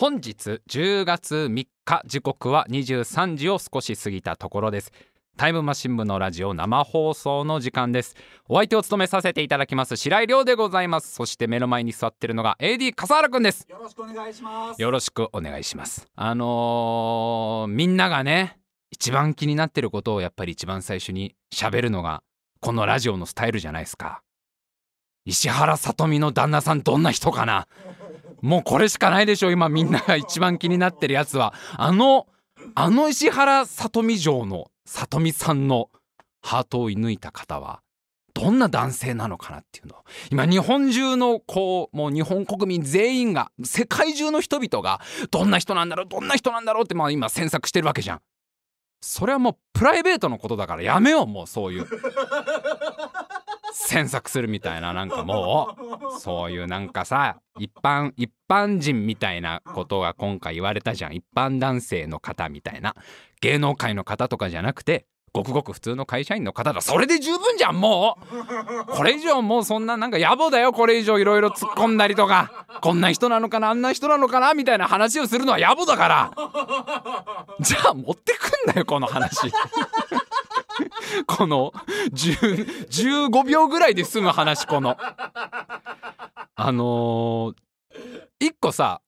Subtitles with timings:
[0.00, 4.92] 本日10月3日時刻は23時を少し過ぎたところです。
[5.36, 8.16] タイムマシン部のラジオ生放送の時間です。
[8.48, 11.12] お相手を務めさせていただきます白井亮でございます。
[11.12, 13.66] そして目の前に座ってるのが AD 笠原くんです。
[13.68, 14.80] よろしくお願いします。
[14.80, 16.08] よろしくお願いします。
[16.16, 18.58] あのー、みんながね
[18.90, 22.22] 一番気になってることをやっぱり一番最初に喋るのが
[22.60, 24.22] このラジオのスタイルじゃないですか。
[25.26, 27.68] 石原さとみの旦那さんどんな人かな？
[28.42, 31.54] もうこれしかないでしょ今みんなが一番気になってるやつは。
[31.76, 32.26] あの
[32.74, 35.88] あの石原さとみ城のさとみさんの
[36.42, 37.80] ハートを射抜いた方は
[38.34, 39.96] どんな男性なのかなっていうの。
[40.30, 48.20] 今日本中のこうもう日本国民全員が世界中の人々がどんな人なんだろうどんな人なんだろうってまあ今詮索してるわけじゃん。
[49.02, 51.86] それはもうプライベートのことだからやめようもうそういう。
[53.72, 55.76] 詮索するみたいななんかも
[56.16, 61.14] うそういうなんかさ一般一般人みたいなことが今回言われたじゃん。
[61.14, 62.94] 一般男性の方みたいな
[63.40, 66.80] 芸能界の方とかじゃなくてごくごく普通の会社員の方だ。
[66.80, 68.18] それで十分じゃんも
[68.90, 68.92] う。
[68.92, 70.72] これ以上もうそんななんか野暮だよ。
[70.72, 72.66] これ以上いろいろ突っ込んだりとか。
[72.80, 76.32] こんな人なのかなあんな人なのかなみたいな話をするのは野暮だから。
[77.60, 79.52] じゃあ持ってくんなよこの話。
[81.26, 81.72] この
[82.12, 84.96] 15秒ぐらいで済む話この。
[86.56, 87.54] あのー、
[88.40, 89.00] 一個さ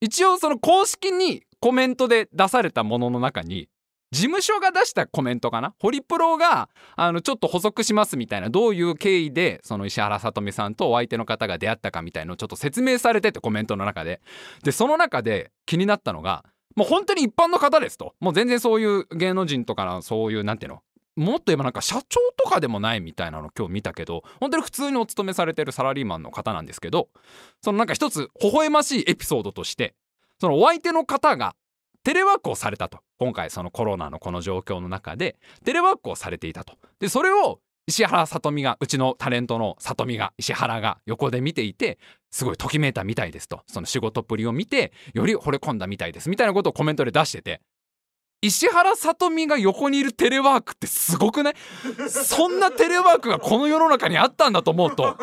[0.00, 3.68] 一応その公式にコメントで出されたものの中に
[4.12, 5.74] 事務所が出したコメントかな？
[5.80, 14.20] ホリプロがあのちょっと補足しますみたいなどういう経緯でその石原さとみさんとお相手の方が出会ったかみたいのをちょっと説明されててコメントの中で。
[14.62, 16.44] でその中で気になったのが
[16.76, 18.14] もう本当に一般の方ですと。
[18.20, 20.82] もう全然そういう芸能人とかのそういうなんていうの？
[21.16, 27.08] もっと言えばなんか社長とかでもないみたいなの今日見たけど本当に普通にお勤めされてるサラリーマンの方なんですけど
[27.62, 29.94] そのなんか一つ微笑ましいエピソードとして
[30.40, 31.56] そのお相手の方が
[32.06, 33.00] テレワークをされたと。
[33.18, 36.74] 今回そのコロナのこの状況の中でテレワークをされていたと。
[37.00, 37.58] でそれを
[37.88, 41.98] 石原さとみがうちのタレントのさとみが石原が横で見ていて
[42.30, 43.62] すごいときめいたみたいですと。
[43.66, 47.60] その仕事っぷりを見てより惚れ込んだみたいですみたいなことをコメントで出してて。
[48.46, 51.54] 石原さとみが横にいるテレワークってすごくない？
[52.08, 55.16] そんなテレワークがこの世の中にあったんだと思うと。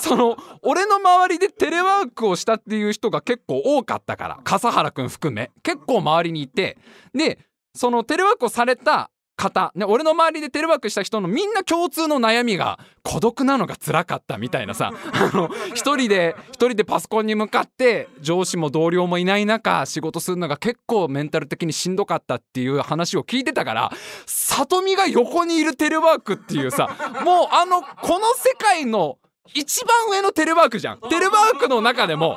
[0.00, 6.76] その俺の周りでテレワークをしたっていう人が結構多かったから笠原くん含め結構周りにいて。
[7.14, 7.38] で
[7.74, 14.92] そのテレワークをされた方、ね、俺の周りでテレワークした人のみんな共通の悩みが孤独なのが辛かったみたいなさ。
[15.12, 23.92] あの一人で一人でパソコンに向かって上司も同僚もいない中仕事するのが結構メンタル的にしんどかったっていう話を聞いてたから
[24.26, 26.88] 里見が横にいるテレワークっていうさ
[27.24, 29.18] もうあのこの世界の
[29.54, 31.00] 一番上のテレワークじゃん。
[31.08, 32.36] テレワークの中でも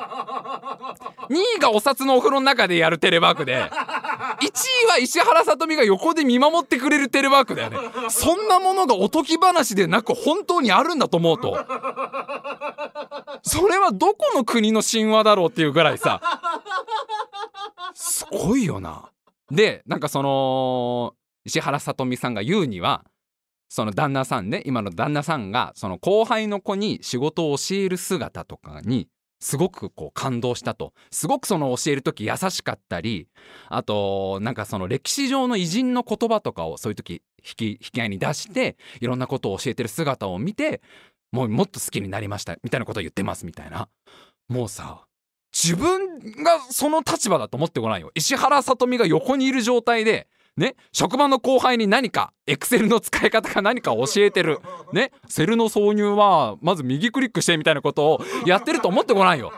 [1.29, 3.69] 2位がお札のお風呂の中でやるテレワークで1
[4.41, 4.47] 1
[4.85, 7.77] 位は石原さとみが横で見守ってくれるテレワークだよね。
[8.09, 11.57] そんなものがおとぎ話でなく本当にあるんだと思うと。
[13.43, 16.21] それはどこの国の神話だろうっていうぐらいさ。
[17.93, 19.09] すごいよな。
[19.51, 23.03] でなんかその石原さとみさんが言うには
[23.67, 29.07] その旦那さんね今の旦那さんがその後輩の子に仕事を教える姿とかに
[29.39, 30.93] すごくこう感動したと。
[31.11, 33.27] すごくその教える時優しかったり
[33.69, 40.81] あとなんかその歴史上の偉人の言葉とかをそういう時引き引き合いに出していろんなことを教えてる姿を見て
[41.31, 43.87] もうもっと好きになりましたみたいなことを言ってますみたいな。
[44.47, 45.05] もうさ
[45.51, 48.11] 自分がその立場だと思ってごらんよ。
[48.15, 50.27] 石原さとみが横にいる状態で
[50.59, 54.59] ね、職場の後輩に何かエクセルの使い方か何か教えてる、
[54.91, 59.53] ね、セルの挿入はまず右クリックしてみたいなことをやってると思ってごらんよ。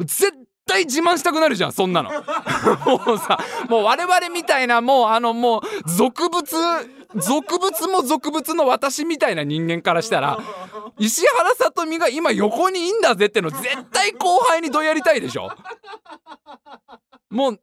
[0.00, 0.32] 絶
[0.66, 2.10] 対自慢したくなるじゃんそんなの。
[2.84, 3.38] もうさ
[3.68, 6.44] もう我々みたいなもうあのもう俗物
[7.14, 10.40] 俗物も俗物の私みたいな人間からしたら
[10.98, 15.52] 石原さとみが今横にいんだぜっての絶対後輩にどやりたいでしょ
[17.30, 17.60] もう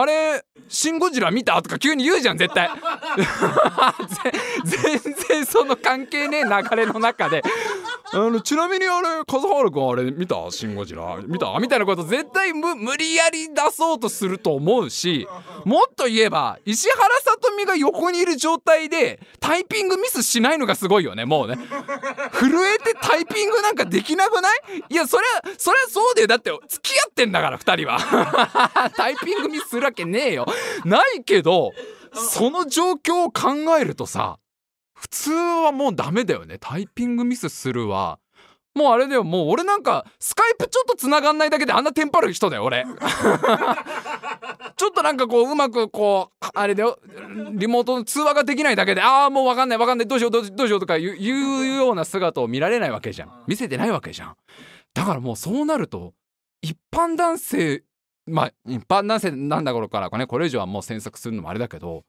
[0.00, 2.68] あれシン・ゴジラ見たとか急に言うじゃん絶対。
[4.64, 7.42] 全然その関係ねえ流れの中で。
[8.10, 10.36] あのちなみにあれ笠原君あれ見た？
[10.50, 11.18] シン・ゴジラ。
[11.26, 11.58] 見た？
[11.60, 15.28] みたいなこと絶対無理やり出そうとすると思うし
[15.66, 21.58] もっと言えば石原さとみが横にいる状態でタイピングミスしないのがすごいよねもうね。
[22.32, 24.84] 震えてタイピングなんかできなくない？
[24.88, 26.26] いやそりゃそりゃそうだよ。
[26.28, 28.90] だって付き合ってんだから2人は。
[28.96, 30.46] タイピングミスするわけねえよ。
[30.84, 31.72] ないけど
[32.12, 34.38] その状況を考えるとさ
[34.94, 36.58] 普通はもうダメだよね。
[36.60, 38.18] タイピングミスするは
[38.74, 39.24] もうあれだよ。
[39.24, 42.84] もう俺なんかスカイプちょっと繋がんないだけであんなテンパる人だよ俺。
[44.76, 46.98] ちょっとなんかこううまくこうあれだよ。
[47.52, 50.06] リモートの通話ができないだけでああもう分かんない分かんない。
[50.06, 53.44] どうしようどうしようとか言う言うような姿を見られないわけじゃん。
[53.48, 54.36] 見せてないわけじゃん。
[54.94, 56.14] だからもうそうなると
[56.62, 57.82] 一般男性
[58.28, 62.04] まあ一般男性なんだ頃からかねこれ以上はもう詮索するのもあれだけど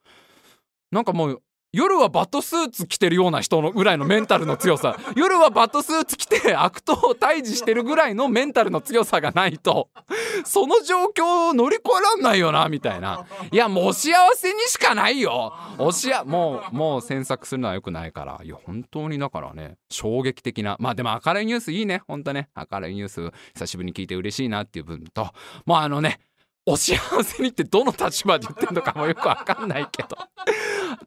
[0.92, 4.98] なんかもう夜はバットスーツ着てるような人のぐらいのメンタルの強さ。
[5.16, 9.90] 夜はバットスーツ着て悪党を退治してるぐらいのメンタルの強さがないと。
[10.46, 13.24] その状況を乗り越えらんないよなみたいな。
[13.52, 15.54] いやもう幸せにしかないよ。
[15.78, 18.40] おしやもうもう詮索するのはよくないから。
[18.44, 20.76] いや本当にだからね衝撃的な。
[20.80, 22.50] まあでも明るいニュースいいねほんとね。
[22.56, 25.30] 明るいニュース久しぶりに聞いて嬉しいなっていう分と。
[25.68, 26.20] もうあのね
[26.66, 30.18] お幸せにってどの立場で言ってんのかもよくわかんないけど。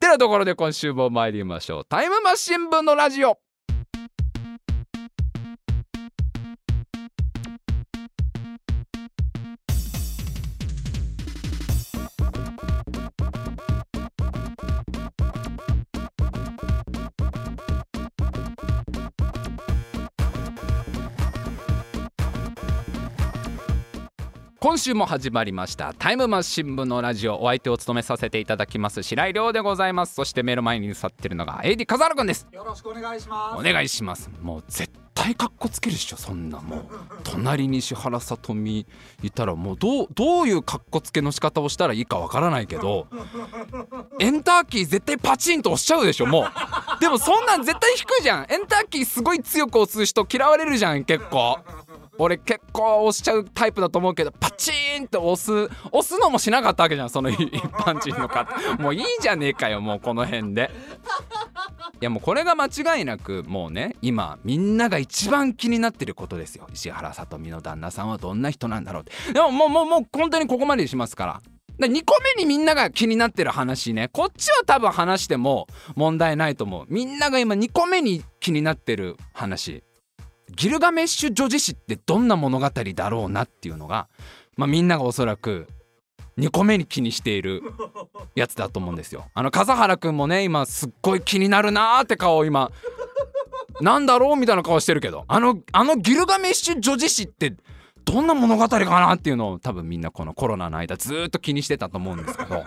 [0.01, 1.85] てなところで今週も参りましょう。
[1.85, 3.39] タイムマシン部のラジオ。
[24.73, 25.93] 今週も始まりました。
[25.99, 27.43] タイムマシン部のラジオ。
[27.43, 29.03] お相手を務めさせていただきます。
[29.03, 30.15] 白井亮でございます。
[30.15, 32.49] そして目の前に座ってるのが AD 笠原くんです。
[32.51, 33.61] よろしくお願いします。
[33.61, 34.31] お願いします。
[34.41, 36.17] もう絶対カッコつけるっしょ。
[36.17, 36.87] そんなもう
[37.23, 38.87] 隣に石原さとみ
[39.23, 43.09] いたらもうどうどういうカッコつけの仕方をしたらいいかわからないけど
[44.21, 46.27] エンターキー絶対パチンと押しちゃうでしょ。
[46.27, 46.99] もう。
[46.99, 48.47] でもそんなん絶対低いじゃん。
[48.49, 51.59] エンターキーすごい強く押す人嫌われるじゃん結構
[52.23, 58.47] 俺結構押しちゃうタイプだと思うけどパチーンって押す押すのもしなかったわけじゃんその一般人の方。
[58.81, 60.71] もういいじゃねえかよもうこの辺で。
[62.01, 66.69] いやもうこれが間違いなくもうね今みんなが一番気になってることですよ。
[66.73, 69.33] 石原さとみの旦那さんはどんな人なんだろうって。
[69.33, 71.41] でももうもうもう本当にここまでにしますから。
[71.79, 74.09] で2個目にみんなが気になってる話ね。
[74.13, 75.67] こっちは多分話しても
[75.97, 76.85] 問題ないと思う。
[76.89, 79.83] みんなが今2個目に気になってる話。
[80.55, 84.09] ギルガメッシュ女子誌ってどんな物語だろうなっていうのが、
[84.57, 85.67] まあ、みんながおそらく
[86.39, 87.63] 2個目に気にしている
[88.35, 89.27] やつだと思うんですよ。
[89.35, 92.71] あの笠原くんもね今すっごい気になるなーって顔を今
[93.81, 95.25] なんだろうみたいな顔してるけど。
[95.29, 97.55] あのあのギルガメッシュ女子誌って
[98.05, 102.65] どんな物語かなっていうのを多分みんなこのコロナの間ずっと気にしてたと思うんですけど。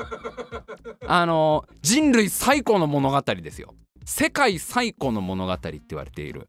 [1.07, 3.73] あの人類最古の物語ですよ。
[4.05, 6.47] 世界最古の物語って言われている。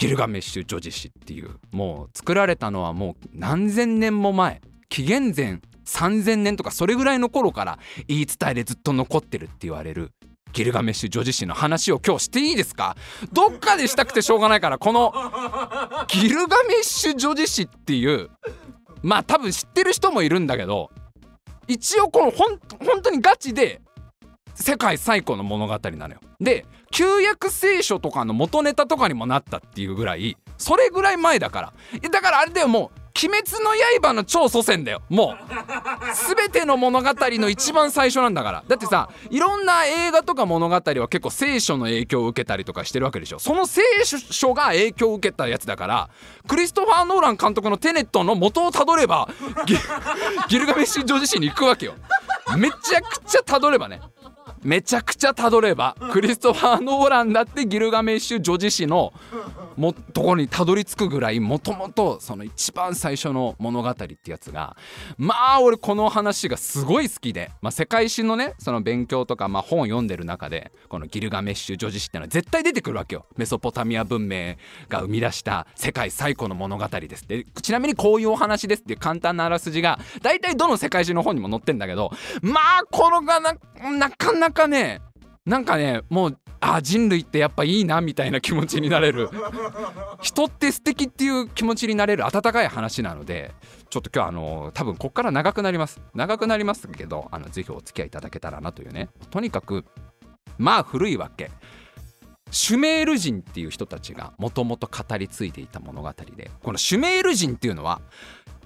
[0.00, 1.50] ギルガメッシュ女子誌っていう。
[1.72, 10.12] もう作られたのはもう何千年も前紀元前3000年とかそれぐらいの頃から言い伝えでずっと残ってるって言われる。
[10.52, 12.96] ギルガメッシュ女子誌の話を今日していいですか？
[13.32, 15.12] どっかでしたくてしょうがないからこの
[16.08, 18.30] ギルガメッシュ女子誌っていう
[19.02, 20.90] まあ多分知ってる人もいるんだけど
[21.68, 23.80] 一応このほん本当にガチで
[24.60, 26.20] 世界最古の物語なのよ。
[26.40, 32.08] で旧約聖書とかの元ネタとかにもなったっていうぐらいそれぐらい前だから。
[32.10, 33.70] だからあれだよもう鬼滅の
[34.00, 35.02] 刃の超祖先だよ。
[35.08, 38.64] もう全ての物語の一番最初なんだから。
[38.66, 43.38] だってさいろんな映画とか物語は結構聖書の影響を受けたりとかしてるわけでしょ。
[43.38, 46.10] その聖書が影響を受けたやつだから
[46.46, 49.28] クリストファー・ノーラン監督のテネットの元をたどれば
[50.48, 51.94] ギルガメッシュ女子誌に行くわけよ。
[52.56, 54.00] めちゃくちゃたどればね。
[54.62, 59.12] めちゃくちゃたどればクリストファー・ノーランだってギルガメッシュ女子誌の
[59.76, 64.76] もところにたどり着くぐらいもともとその一番最初の物語ってやつが
[65.16, 73.26] まあ俺この話がすごい好きで、まあ、世界史のねその勉強とか、まあ、本を読んでる中でこのギルガメッシュ女子誌ってのは絶対出てくるわけよ。
[73.36, 74.56] メソポタミア文明
[74.88, 82.10] が生み出した世界最古の物語ですでちなみにこういうお話ですっていう簡単なあらすじが大体どの世界史の本にも載ってんだけど
[82.42, 83.54] まあこのがな
[83.98, 85.00] なかなかね
[85.46, 89.30] なんかねもうあ人類ってやっぱいいなみたいな気持ちになれる。
[90.20, 93.54] 人って素敵っていう気持ちになれる温かい話なので
[93.88, 96.00] ちょっと今日あの多分こっから長くなります。
[96.14, 99.08] 長くなりますけどあのぜひお付き合いいただけたらなというね。
[99.30, 99.86] とにかく
[100.58, 101.50] まあ古いわけ。
[102.50, 108.00] シュメール人っていう人たちがもともと語り継いでいた物語でこのシュメール人っていうのは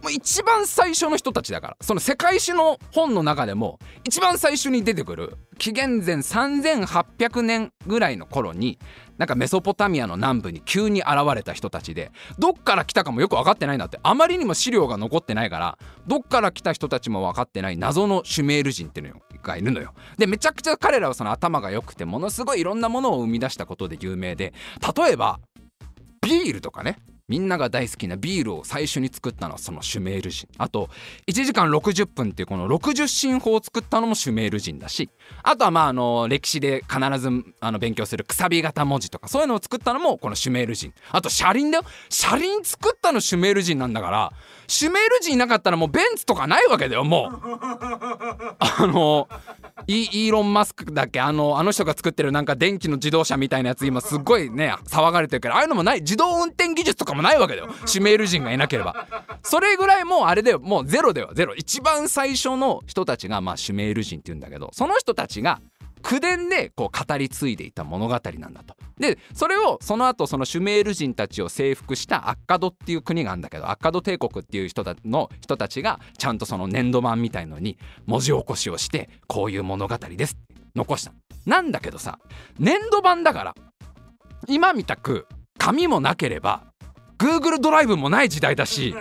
[0.02, 8.78] もう一番最初の人たちだからその世界史の本の中でも一番最初に出てくる紀元前3800年ぐらいの頃に
[9.18, 19.94] なんかメソポタミアの南部に急に現れた人たちでどっから来たかもよく分かってないんだってあまりにも資料が残ってないからどっから来た人たちも分かってない謎のシュメール人っていうのがいるのよ。
[20.18, 24.52] でめちゃくちゃ彼らはその頭が良くてものすごいいろんなものを生み出したことで有名で
[24.96, 25.38] 例えば
[26.20, 30.46] ビールとかねみんなが大好きなビールを最初に作ったのはそのシュメール人。
[30.58, 30.90] あと
[31.26, 35.08] 1時間60分っていうこの60進法を作ったのもシュメール人だし
[35.42, 40.92] あとはまああの歴史で必ずあの勉強するくさび型文字とかそういうのを作ったのもこのシュメール人。
[41.10, 41.84] あと車輪だよ。
[42.10, 44.32] 車輪作ったのシュメール人なんだから
[44.66, 47.40] シュメール人いなかったらもうベンツとかないわけだよもう。
[48.58, 49.28] あの
[49.86, 51.20] イーロン・マスクだっけ？
[51.20, 56.00] あのあの人が作ってるなんか電気の自動車みたいなやつ今すっごいね騒がれてるけどああいうのもない。
[56.00, 57.68] 自動運転技術とかもないわけだよ。
[57.84, 59.06] シュメール人がいなければ。
[59.42, 60.60] それぐらいもうあれだよ。
[60.60, 61.30] もうゼロだよ。
[61.34, 61.54] ゼロ。
[61.54, 65.60] 一番最初の人たちがまあシュメール人って言うんだけどその人たちが
[66.04, 68.76] 口伝でこう語り継いでいた物語なんだと。
[68.98, 81.12] でそれをその後そのシュメール人たちを征服したアッカドっていう国があるんだけどアッカド帝国っていう人たの人たちがちゃんとその粘土板みたいのに文字起こしをしてこういう物語ですって残した
[81.46, 82.18] なんだけどさ
[82.58, 83.54] 粘土板だから
[84.46, 85.26] 今みたく
[85.58, 86.66] 紙もなければ
[87.18, 88.94] Google ドライブもない時代だし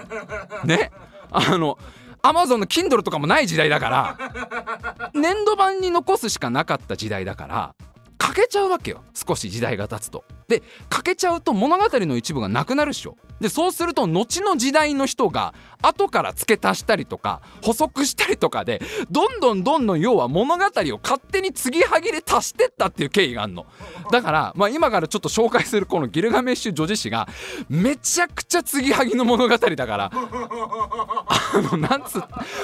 [0.63, 0.91] ね
[1.31, 1.77] あの
[2.25, 7.75] アマゾンの Kindle とかもない時代だから粘土板に残すしかなかった時代だから
[8.17, 10.23] 欠けちゃうわけよ少し時代が経つと。
[10.47, 13.17] で欠けちゃうと物語の一部がなくなるっしょ。
[13.39, 18.81] でそうすると後の時代の人が後から付け足したりとか補足したりとかで
[19.11, 23.65] どんどんどんどん要は物語を勝手に継ぎはぎで足してったっていう経緯があるの。
[24.11, 27.27] だから、まあ、今からちょっと紹介するこのギルガメッシュ女子誌が
[27.69, 32.15] めちゃくちゃ継ぎはぎの物語だからあのなんつ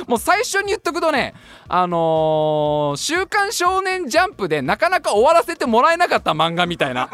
[0.07, 1.33] もう最初に言っとくとね
[1.67, 7.09] あのー「週刊少年ジャンプ」でなかなか終わらせてもらえなかった漫画みたいな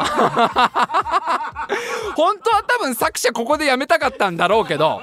[2.15, 5.01] 本当は多分作者ここでやめたかったんだろうけど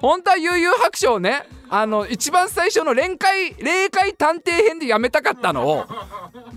[0.00, 5.84] 本当は悠々白書をねあの一番最初の連会霊界探偵編でやめたかったのを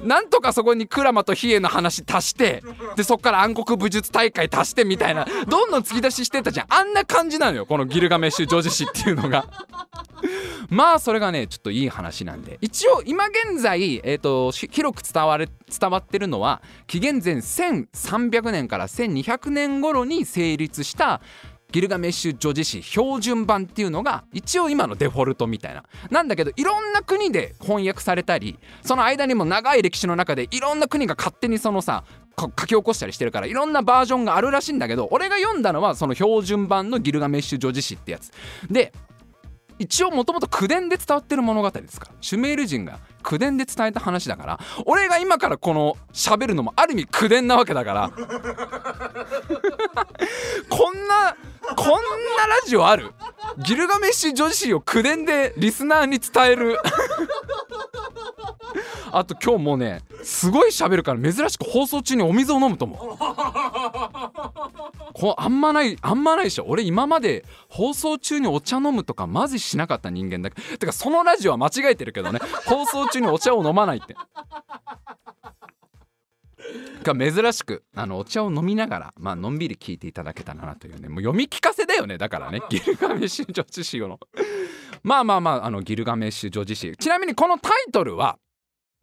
[0.03, 2.63] なんとかそこに鞍馬と比叡の話足して
[2.95, 6.65] でそっから暗黒武術大会足してみたいなどんどん突き出ししてたじゃん。
[6.69, 9.45] あんな感じなのよこのギルガメッシュ女子誌っていうのが。
[10.69, 12.57] まあそれがねちょっといい話なんで。
[12.61, 15.47] 一応今現在、えーと、広く伝われ
[15.79, 21.21] 伝わってるのは紀元前1300年から1200年頃に成立した
[21.71, 25.83] ギルガメッシュ女子誌標準版っていうのが一応今のデフォルトみたいな。
[26.09, 32.05] なんだけどいろんな国で翻訳されたりその間にも長い歴史の中でいろんな国が勝手にそのさ
[32.39, 38.31] 書き起こしたりしてるからいろんなバージョンがあるらしいんだけど俺が読んだのはその標準版のギルガメッシュ女子誌ってやつ。
[38.69, 38.93] で
[39.79, 48.09] 一応もともと口伝で伝わってる物語ですからシュメール人が口伝で伝えた話だから俺が今からこの喋るのもある意味口伝なわけだから
[50.69, 51.35] こんな
[51.75, 53.11] こんなラジオある？
[53.57, 56.77] ギルガメッシュ女子を口伝でリスナーに伝える。
[59.11, 63.17] あと今日もうねすごい喋るから珍しく放送中にお水を飲むと思う。
[65.19, 66.65] こあんまないあんまないでしょ。
[66.67, 70.77] 俺今まで放送中にお茶飲むとかマジしなかった人間だけ。
[70.77, 72.39] てかそのラジオは間違えてるけどね。
[72.67, 74.15] 放送中にお茶を飲まないって。
[77.01, 81.09] が珍しくあのお茶を飲みながらまあのんびり聞いていただけたらなというね。
[81.09, 82.61] もう読み聞かせだよねだからね。
[82.69, 84.19] ギルガメッシュ女子誌の。
[85.01, 88.37] まあまあまああのギルガメッシュ女子誌ちなみにこのタイトルは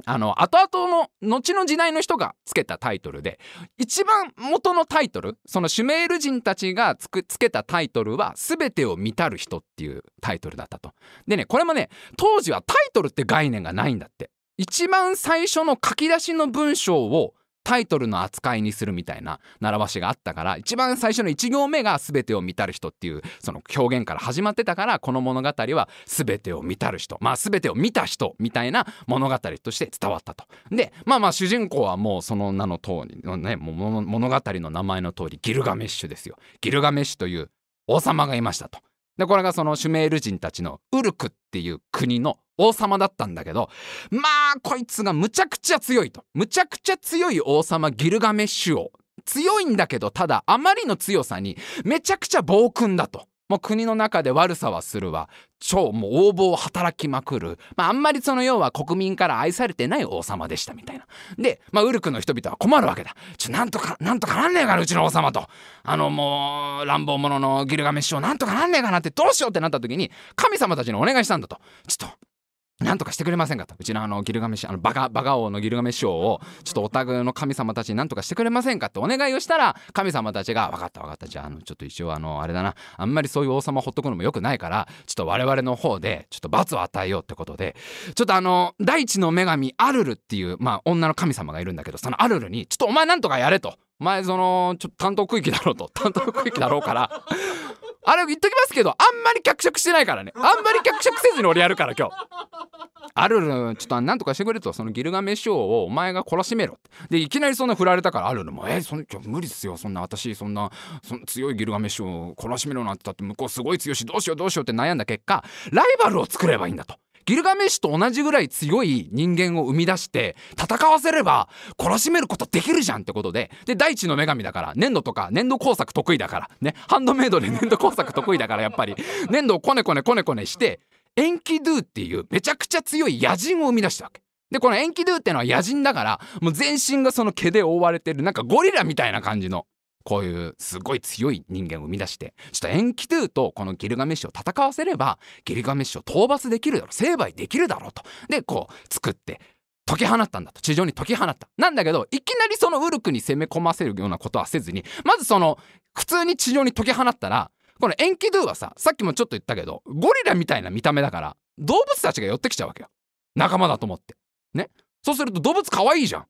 [0.06, 3.38] あの後々の後の時代の人がつけたタイトルで
[3.78, 10.92] 一番元のタイトルそのシュメール人たちがつけたタイトルは「全てを満たる人」っていうタイトルだったと。
[11.26, 14.30] でねこれもね当時はタイトルって概念がないんだって。
[14.56, 30.44] 一番最初の書き出しの文章をタイトルの扱いにするみたいな習わしがあったから一番最初の1行目が全てを見たる人っていうその表現から始まってたからこの物語は全てを見たる人まあ全てを見た人みたいな物語として伝わったと。
[30.70, 36.36] でまあまあ主人公はもうその名の通りのね物語の名前の通りギルガメッシュですよ。
[36.60, 37.50] ギルガメッシュという
[37.86, 38.78] 王様がいましたと。
[39.16, 43.70] でこれがそのシュメール人たちのウルクっていう国の王様だったんだけど
[44.10, 44.20] ま
[44.56, 48.92] あこいつがむちゃくちゃ強いとむちゃくちゃ強い王様ギルガメッシュ王
[49.24, 53.26] 強いんだけどただあまりの強さにめちゃくちゃ暴君だと。
[53.48, 55.28] もう国の中で悪さはするわ。
[55.60, 61.06] 超もう横暴を働きまくる、まあ、あんまりその要は国民から愛されてない王様でしたみたいな。
[61.38, 63.14] で、まあ、ウルクの人々は困るわけだ。
[63.38, 65.46] ちょなんとかなんとかなんねえからうちの王様と。
[65.82, 71.58] あのもう乱暴者のギルガメッシュをなんとかなんねえかなってどうしようってなった時に神様たちにお願いしたんだと。
[71.86, 72.33] ちょっと
[72.80, 73.76] なんとかしてくれませんかと。
[73.78, 81.28] うちのあのギルガメシあのバカバカ王のギルガメシ王をちょっとお宅の神様たちになんとかしてくれませんかってお願いをしたら神様たちが分かった分かった。
[81.28, 82.74] じゃああのちょっと一応あのあれだな。
[82.96, 87.76] あんまりそういう王様ほっとくのもよくないからちょっと我々の方でちょっと罰を与えようってことで
[88.16, 93.76] ちょっとあの大地の女神アルルっていうまあ女の神様がいるんだけどそのアルルにちょっとお前なんとかやれと。
[94.00, 95.88] お前そのちょっと担当区域だろうと。
[95.94, 97.22] 担当区域だろうから。
[98.06, 100.32] あれ言っときますけどあんまり脚色してないからね。
[100.34, 102.14] あんまり脚色せずに俺やるから今日。
[103.16, 104.72] あるるちょっとなんとかしてくれと。
[104.72, 106.78] そのギルガメッシュ王をお前が懲らしめろ
[107.10, 109.76] でいきなりそんな振られたからあるるもえそん無理ですよ。
[109.76, 110.70] そんな私そんな
[111.02, 123.50] そん強いギルガメッシュを懲らしめろなんてだって向こうすごい強いしどうしようどうしようって悩んだ結果ライバルを作ればいいんだとギルガメッシュと同じぐらい強い人間を生み出して戦わせれば懲らしめることできるじゃんってことで。
[123.66, 126.50] で大地の女神だから粘土とか粘土工作得意だから。
[126.60, 126.74] ね。
[126.88, 128.94] ハンドメイドで粘土工作得意だからやっぱり。
[129.30, 130.80] 粘土をこねこねこねこねして
[131.16, 134.22] エンキドゥっていうめちゃくちゃ強い野人を生み出したわけ。
[134.50, 139.66] でこのエンキドゥってのは野人だからもう全身がその毛で覆われてるなんかゴリラみたいな感じの。
[140.04, 148.02] こういうすごい強い人間を生み出してちょっとエンキドゥとこのギルガメッシュを戦わせればギルガメッシュを討伐できるだろう成敗できるだろうと。
[148.28, 149.40] でこう作って
[149.86, 150.60] 解き放ったんだと。
[150.60, 151.48] 地上に解き放った。
[151.58, 155.58] なんだけどいきなりそのウルクに攻め込ませるようなことはせずにまずその
[155.94, 162.88] 普通に地上に解き放ったらこのエンキドゥはささっきもちょっと言ったけどゴリラみたいな見た目だから動物たちが寄ってきちゃうわけよ。
[163.34, 164.14] 仲間だと思って。
[164.54, 164.70] ね。
[165.02, 166.26] そうすると動物可愛いじゃん。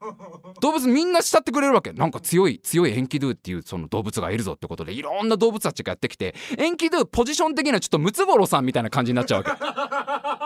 [0.60, 1.92] 動物みんな慕ってくれるわけ。
[1.92, 10.45] なんか強い強いエンキドゥっていうその動物がいるぞってことでいろんな動物たちがやってきてエンキドゥポジション的にはちょっとムツゴロウさんみたいな感じになっちゃうわけ。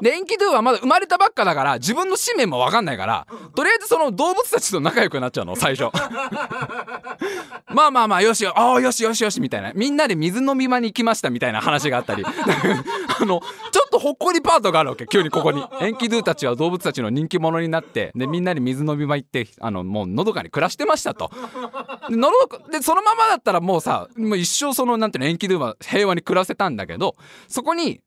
[0.00, 5.90] でエンキドゥはまだ生まれたばっかだから自分の使命も分かんないからとりあえずその動物たちと仲良くなっちゃうの最初。
[7.72, 9.72] まあまあまあよしよあよしよしよしみたいな。
[9.74, 12.24] みんなで水飲み場に行きましたみたいな話があったり。
[12.26, 13.40] あの
[13.70, 15.64] ちょっとほっこりパートがあるわけ急にここに。
[15.80, 21.30] エンキドゥたちは動物たちの人気者になってでみんなで水飲み場行ってあのもうのどかに暮らしてましたと。
[22.08, 27.16] でのどかでそのままだったらもうさもう一生そのなんていうのエンキドゥは平和に暮らせたんだけど
[27.48, 28.00] そこに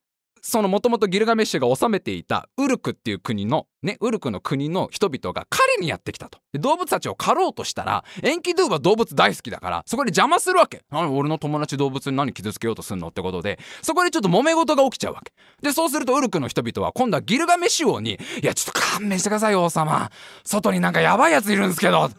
[0.45, 6.39] そのもともとギルガメッシュが治めていたウルクっていう国のねウルクの国の人々が狩りにやってきたと。
[6.53, 10.83] 動物たちを狩ろうとしたらエンキドゥは動物大好きだからそこで邪魔するわけ。
[10.91, 15.31] 俺の友達動物に何傷つけようとすんのってことでそこでちょっと揉め事が起きちゃうわけ。
[15.61, 20.11] でそうするとウルクの人々は今度はギルガメッシュ王に「いやちょっと勘弁してください王様。
[20.43, 22.09] 外になんかやばいやついるんですけど」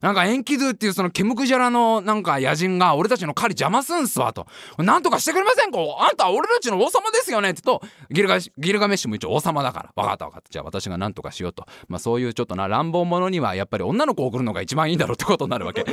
[0.00, 4.46] なんかエンキドゥっていうそのケムクジャラのなんか野人が俺たちの狩り邪魔すんすわと。
[4.78, 9.92] なんとかしてくれませんかあんた俺たちの王様ですよねって言うとギルガギルガメッシュも一応王様だから。
[9.96, 10.50] 分かった分かった。
[10.50, 11.66] じゃあ私がなんとかしようと。
[11.88, 15.84] まあそういうちょっとな乱暴者にはやっぱり女の子を送るのが一番いいんだろうってことになるわけ。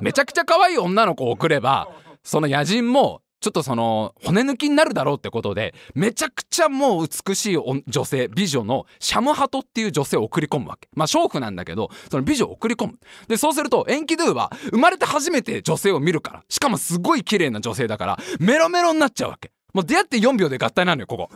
[0.00, 1.88] めちゃくちゃ可愛い女の子を送れば
[2.22, 10.88] その野人もちょっとその骨抜きになるだろうってことでめちゃくちゃもう美しい女性美女のシャムハトっていう女性を送り込むわけ。
[10.94, 12.98] まあ娼婦なんだけどその美女を送り込む。
[13.26, 19.50] でそうするとエンキドゥは生まれて初めて女性を見るからしかもすごい綺麗な女性だからメロメロになっちゃうわけ。
[19.74, 21.28] もう出会って4秒で合体なのよここ。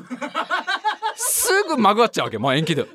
[1.17, 2.89] すぐまぐわっちゃうわけもうエンキドゥ。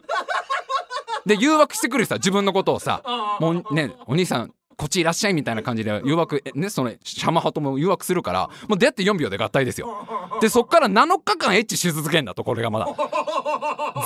[1.26, 3.04] で誘惑してくるさ自分のことをさ
[3.42, 10.08] もうねお兄さんこっちいらっしゃいみたいな感じで誘惑ねそのシャマハトも誘惑するからもう出会って4秒で合体ですよ。
[10.42, 12.88] でそっから7日間エッチし続けんだとこれがまだ。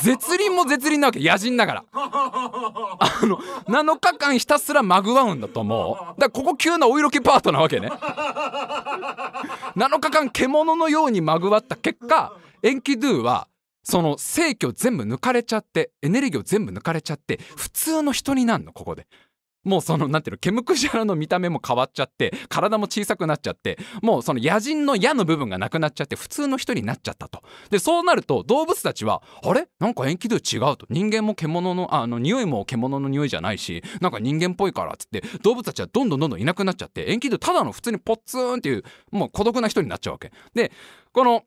[0.03, 1.85] 絶倫も絶倫なわけ野人だから。
[1.93, 3.37] あの
[3.69, 6.19] 7日間ひたすらまぐわうんだと思う。
[6.19, 7.87] だからここ急なお色気パートなわけね。
[9.77, 12.33] 7日間獣のようにまぐわった結果
[12.63, 13.47] エンキドゥは
[13.85, 19.05] その正気を全部抜かれちゃってエネルギーを全部抜かれちゃって普通の人になるのここで
[19.65, 27.43] もうそのなんていうのケムクジャラの見た目も変わっちゃって体も小さくなっちゃってもうその野人の矢の部分がなくなっちゃって普通の人になっちゃったと。
[27.69, 29.67] でそうなると動物たちはあれ？
[29.79, 30.85] なんか塩基度違うと。
[30.89, 40.31] 人間も獣のあの匂いも獣の匂いじゃないしなんか人間っぽいからっつって動物たちはどんどんどんどんいなくなっちゃって塩基度ただの普通にポッツンっていうもう孤独な人になっちゃうわけ。
[40.53, 40.71] で
[41.11, 41.43] この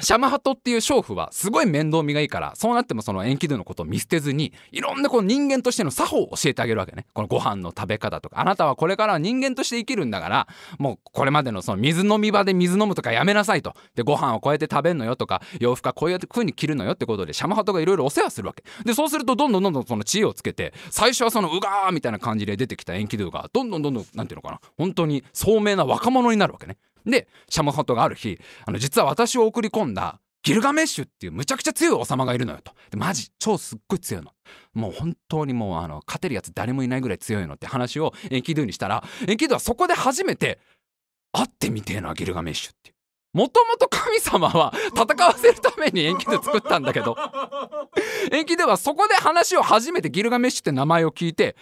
[0.00, 7.06] シャマハトっていう娼婦はすごい面倒見がいいからそうなってもそのエンキドゥのことを見捨てずにいろんなこの人間としての作法を教えてあげるわけね。
[7.14, 8.40] このご飯の食べ方とか。
[8.40, 13.74] あなたはこれからは人間として生きるんだからもうこれまでのその水飲み場で水飲むとかやめなさいと。
[13.94, 18.64] でご飯をこうやって食べるのよとか洋服はこうやって風に着るのよってことでシャマハトがいろいろお世話するわけ。
[18.84, 24.60] でそうするとどんどんどんどんその知恵をつけて最初はそのうがーみたいな感じで出てきたエンキドゥがどんどんどんどんなんていうのかな。
[24.76, 26.78] 本当に聡明な若者になるわけね。
[27.04, 32.72] でシャマハトがある日あの実は私を送り込んだギルガメッシュっていうむちゃくちゃ強い王様がいるのよと。
[32.90, 34.32] でマジ超すっごい強いの。
[34.74, 40.58] もう本当にもうあの勝てるやつ誰もいないぐらい強いのって話をエンキドゥにしたらエンキドゥはそこで初めて
[41.32, 42.94] 会ってみてえなギルガメッシュっていう。
[43.32, 47.16] もともと神様は戦わせるためにエンキドゥ作ったんだけど
[48.30, 51.56] エンキドゥはそこで話を初めてギルガメッシュって名前を聞いて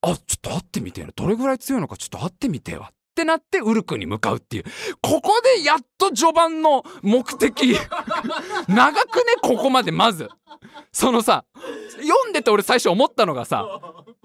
[0.00, 4.64] あちょっと会ってみてえなどれぐらい強いのかちょっと会ってみてえわってなってウルクに向かうっていう。
[5.00, 7.74] ここでやっと序盤の目的。
[8.68, 10.28] 長くねここまでまず。
[10.92, 11.44] そのさ
[11.92, 13.66] 読んでて俺最初思ったのがさ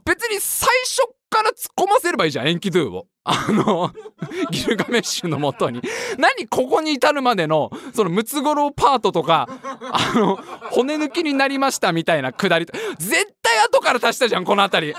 [0.06, 3.08] 別に最初から突っ込ませればいいじゃんエンキドゥを。
[3.24, 3.92] あの
[4.52, 5.82] ギルガメッシュのもとに。
[6.18, 9.48] 何ここに至るまでのそのムツゴロウパートとか
[9.92, 10.38] あの
[10.72, 12.66] 骨抜きになりましたみたいなくだり
[12.98, 14.94] 絶対後から足したじゃんこの辺り。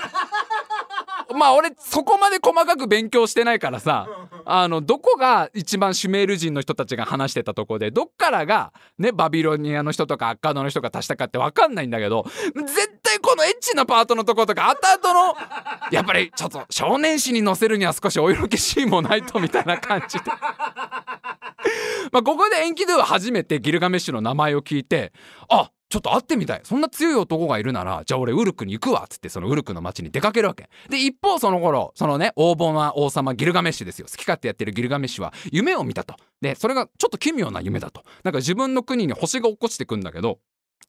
[1.33, 4.07] まあ俺そこまで細かく勉強してないからさ
[4.45, 15.35] あのどこが一番シュメール人の人たちが話してたとこでどっからがねバビロニアの人とかアッカードの人が足したかって分かんないんだけど絶対このエッチなパートのとことか後々の
[15.91, 20.25] やっぱりちょっと少年誌に載せるには少しお色気シーンもないとみたいな感じで。
[22.11, 25.13] まあここでエンキドゥは初めてギルガメッシュの名前を聞いて
[25.49, 40.39] あちょっと会ってみたいそんな強い男がいるならじゃあ俺ウルクに行くわっつってそのウルクの町に出かけるわけで一方その頃そのね横暴な王様ギルガメッシュですよ好き勝手やってるギルガメッシュは夢を見たとでそれがちょっと奇妙な夢だとなんか自分の国に星が落っこちてくんだけど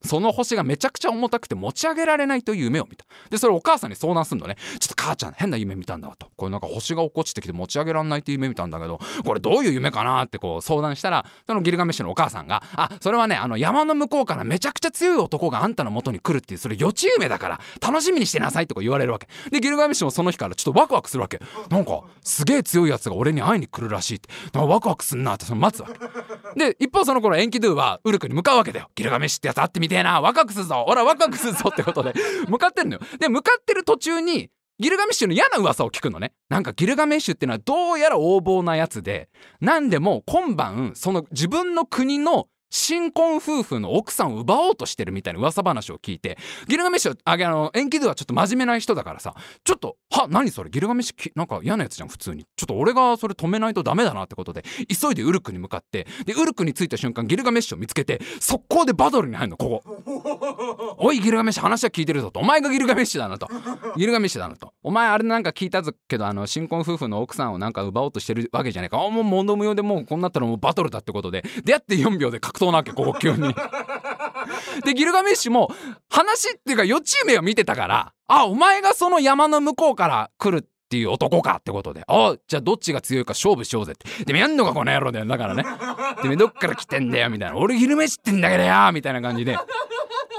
[0.03, 3.07] その星がめちゃくちゃ重たくて持ち上げられないという夢を見た。
[3.31, 4.57] で、それお母さんに相談すんのね。
[4.79, 6.31] ちょっと母ちゃん変な夢見たんだわと。
[6.37, 19.29] これなんか星が落っこちてきて持ち上げられないっていう夢見たんだけど、これどういう夢かなってこう相談したら、そのギルガメッシュのお母さんが、あ、それはね、あの山の向こうからめちゃくちゃ強い男があんたの元に来るっていう、それ予知夢だから楽しみにしてなさいってこう言われるわけ。
[19.51, 21.41] で、ギルガメッシュもその日からちょっとワクワクするわけ。
[21.71, 24.29] なんか、すげえ強いやつが俺に会いに来るらしいって。
[24.59, 26.59] ワクワクすんなってその待つわけ。
[26.59, 28.91] で、一方その頃エンキドゥはウルクに向かうわけだよ。
[28.95, 30.21] ギルガメッシュってやつ会ってみてえな。
[30.21, 32.13] ワクワクするぞぞ俺はワクワクするぞってことで
[32.49, 36.33] 向かってんのよで向かってる途中にギルガメッシュの嫌な噂を聞くのね。
[36.49, 39.29] なんかギルガメッシュっていうのはどうやら横暴なやつで
[39.61, 49.33] 何でも今晩その自分の国の新婚夫婦の奥さんを奪おうとしてるみたいな噂話を聞いてギルガメッシュああのエンキドゥはちょっと真面目な人だからさ
[49.63, 50.71] ちょっとは何それ？
[50.71, 52.47] ギルガメッシュなんか嫌なやつじゃん普通に。
[52.57, 60.97] ちょっと俺がそれ止めないとダメだなってことで急いでウルクに向かってでウルクに着いた瞬間ギルガメッシュを見つけて速攻でバトルに入るのここ。
[60.99, 62.41] おいギルガメッシュ話は聞いてるぞと。
[62.41, 63.49] お前がギルガメッシュだなと。
[63.97, 64.73] ギルガメッシュだなと。
[64.83, 69.01] お前あれなんか聞いたけどあの新婚夫婦の奥さんをなんか奪おうとしてるわけじゃないか。
[69.01, 71.45] あもう物無用でもうこんなったらもうバトルだってことで。
[71.65, 73.55] 出会って4秒で格闘なわけここ急に
[74.85, 75.71] でギルガメッシュも
[76.11, 84.25] 話っていうか予知夢を見てたからあお前がその山の向こうから来るっていう男かってことで、あじゃあどっちが強いか勝負しようぜって。
[84.27, 85.27] でもやんのかこの野郎だよ。
[85.27, 85.65] だからね。
[86.23, 87.57] でどっから来てんだよみたいな。
[87.57, 89.59] 俺昼飯ってんだけどよみたいな感じで。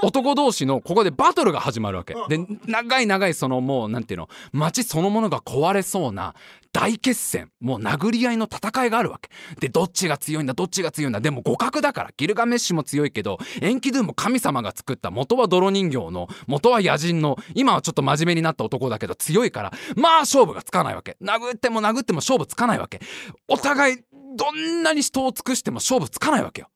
[0.02, 2.14] 男同士のここでバトルが始まるわけ。
[2.28, 6.34] で長い長いそのもうなんていうの街そのものが壊れそうな
[6.72, 7.50] 大決戦。
[7.60, 9.30] もう殴り合いの戦いがあるわけ。
[9.60, 11.20] でどっちが強いんだどっちが強いんだ。
[11.20, 12.10] でも互角だから。
[12.16, 21.16] ギルガメッシュも強いけどエンキドゥも神様が作った元は泥人形の元は野人の今はちょっと真面目になった男だけど強いからまあ勝負がつかないわけ。
[21.22, 23.00] 殴っても殴っても勝負つかないわけ。
[23.48, 23.96] お互い
[24.36, 26.68] どんなに人を尽くしても勝負つかないわけよ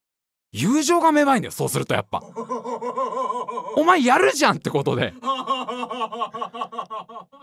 [0.53, 2.23] 友情が芽生えんだよそうするとやっぱ。
[3.77, 5.15] お前やるじゃんってことで。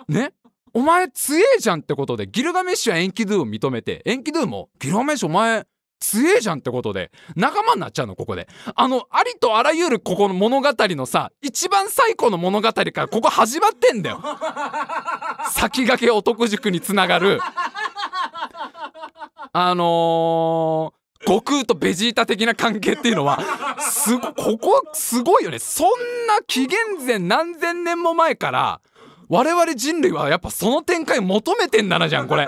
[0.09, 0.33] ね？
[0.73, 2.27] お前強えじゃんってことで。
[2.27, 4.01] ギルガメッシュはエンキドゥを認めて。
[4.05, 5.65] エンキドゥもギルガメッシュお前
[5.99, 7.11] 強えじゃんってことで。
[7.35, 8.47] 仲間になっちゃうのここで。
[8.75, 14.21] あのありとあらゆるここの物語のさ一番最古の物語からここ始まってんだよ。
[15.51, 17.39] 先駆け男塾につながる。
[19.53, 20.93] あの
[21.25, 23.39] 悟空とベジータ的な関係っていうのは
[23.79, 25.59] すごここはすごいよね。
[25.59, 25.87] そん
[26.27, 28.81] な紀元前何千年も前から
[29.29, 32.47] 我々人類はやっぱその展開求めてんだなじゃんこれ。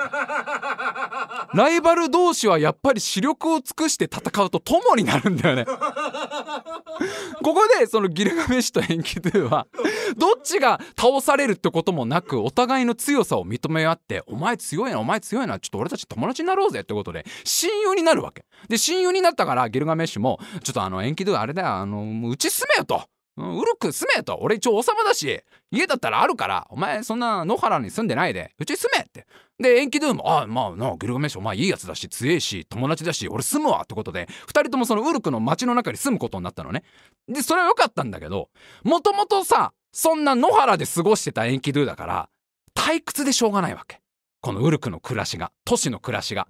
[1.53, 5.65] ライバル同士はやっぱり視力を尽くして戦うと友になるんだよね。
[7.41, 9.67] ここでそのギルガメッシュとエンキドゥは
[10.17, 18.45] どっちが倒されるってこともなくお互いの強さを認め合ってお前強いなお前強いなちょっと俺たち友達になろうぜってことで親友になるわけ。
[18.67, 23.03] で親友になったからギルガメッシュもちょっとあのエンキドゥあれだよあのうち住めよと
[23.39, 24.38] うるく住めと。
[24.41, 29.25] 俺一応王様だし家だったらあるからお前そんな野原に住んでないでうち住めって。
[29.60, 36.84] でエンキドゥーもあまあなギルガメッシュお前いいやつだし強えし友達だし俺住むわってことで2人ともそのウルクの町の中に住むことになったのね。
[37.28, 38.49] でそれは良かったんだけど
[38.84, 42.30] もともとさそんな野原で過ごしてたエンキドゥだから
[42.75, 44.02] 退屈でしょうがないわけ。
[44.41, 46.47] このウルクの暮らしが都市の暮らしが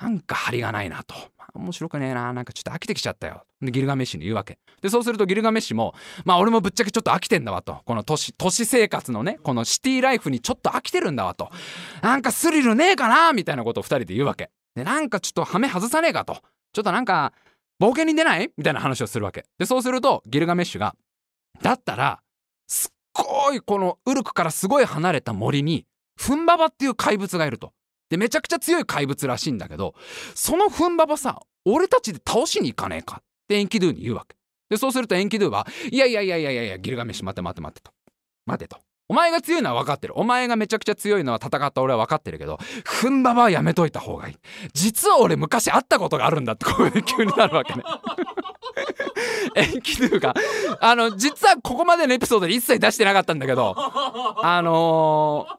[0.00, 1.14] なんか張りがないなと。
[1.54, 2.32] 面白くねえな。
[2.32, 3.42] なんかちょっと飽きてきちゃったよ。
[3.60, 4.58] でギルガメッシュに言うわけ。
[4.82, 7.80] でそうするとギルガメッシュもまあ俺もぶっちゃけちょっと飽きてんだわと。
[7.84, 11.50] この都市都市生活のねこのシティライフにちょっと飽きてるんだわと。
[12.02, 14.50] なんかスリルねえかなみたいなことを2人で言うわけ。
[14.74, 16.34] でなんかちょっとハメ外さねえかと。
[16.72, 17.32] ちょっとなんか
[17.80, 18.50] 冒険に出ない？
[18.56, 19.44] みたいな話をするわけ。
[19.58, 20.94] でそうするとギルガメッシュが
[21.62, 22.20] だったら
[22.66, 25.86] すっごいこのウルクからすごい離れた森に
[26.18, 27.72] フンババっていう怪物がいると。
[28.10, 29.94] でめちゃくちゃ強い怪物らしいんだけど
[30.34, 33.16] そのフンババさ俺たちで倒しに行かねえか。
[33.20, 34.36] ってエンキドゥに言うわけ。
[34.70, 37.90] でそうするとエンキドゥはいやいやいやいやいやギルガメシ待て待て待てと。
[38.46, 38.78] 待てと。
[39.10, 40.18] お前が強いのは分かってる。
[40.18, 44.36] お前がめちゃくちゃ強いのは戦った俺は分かってるけどふんばばはやめといた方がいい。
[44.74, 47.82] 実は俺昔会ったことがあるんだってこういう急になるわけね。
[49.54, 50.34] 延期というか
[50.80, 55.58] あの実はここまでのエピソードで一切出してなかったんだけどあのー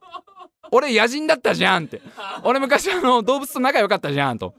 [0.72, 2.02] 俺野人だったじゃんって。
[2.44, 4.54] 俺昔あの動物と仲良かったじゃんと。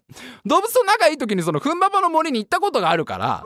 [0.45, 3.45] 動物と仲いい時にそのふんばばの森に行ったことがあるから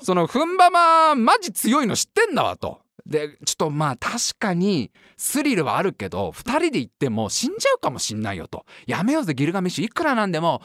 [0.00, 2.80] そのふんばばマジ強いの知ってんだわと。
[3.06, 8.64] でちょっとまあ確かにスリルはあるけど2人で行っても死んじゃうかもしんないよと。
[8.86, 9.84] やめようぜギルガメッシュ。
[9.84, 10.62] いくらなんでも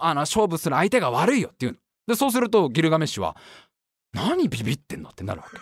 [0.00, 1.78] あの勝負する相手が悪いよっていうの。
[2.06, 3.36] でそうするとギルガメッシュは
[4.14, 5.58] 何ビビってんのってなるわけ。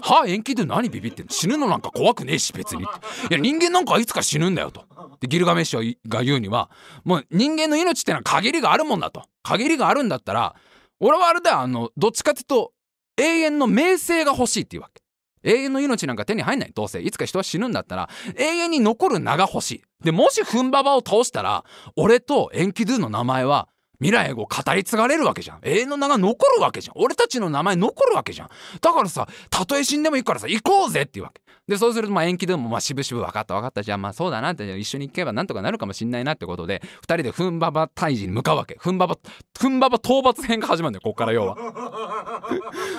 [0.00, 1.32] はあ延期で何ビビってんの？
[1.32, 2.82] 死ぬのなんか怖くねえし別に。
[2.82, 2.86] い
[3.30, 4.84] や人間なんかいつか死ぬんだよと。
[5.20, 6.70] でギルガメッシュが言うには
[7.04, 9.24] もう人間の命ってのは限りがあるもんだと。
[9.42, 10.54] 限りがあるんだったら
[11.00, 12.72] 俺はあれだよあのどっちかっていうと
[13.18, 15.02] 永遠の名声が欲しいっていうわけ。
[15.44, 21.64] 永遠の命なんか手に入んないどうせいつか人は死ぬんだったら永遠に残る名が欲しいでもしフンババを倒したら
[21.96, 23.68] 俺とエンキドゥの名前は
[24.02, 25.60] 未来語語り継がれるわけじゃん。
[25.62, 26.94] 永遠の名が残るわけじゃん。
[26.96, 28.48] 俺たちの名前残るわけじゃん。
[28.80, 31.40] だからさたとえ死んでもいいからさ行こうぜっていうわけ。
[31.68, 33.84] でそうするとまあ延期でもまあ渋々分かった分かった。
[33.84, 38.76] じゃあまあそうだなって一緒に行けばなんとかなるかもしんないなってことで2人でふんばば退治に向かうわけ。
[38.80, 39.16] ふんばば
[39.56, 41.56] ふんばば討伐編が始まるんだよこっから要は。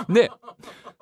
[0.07, 0.31] で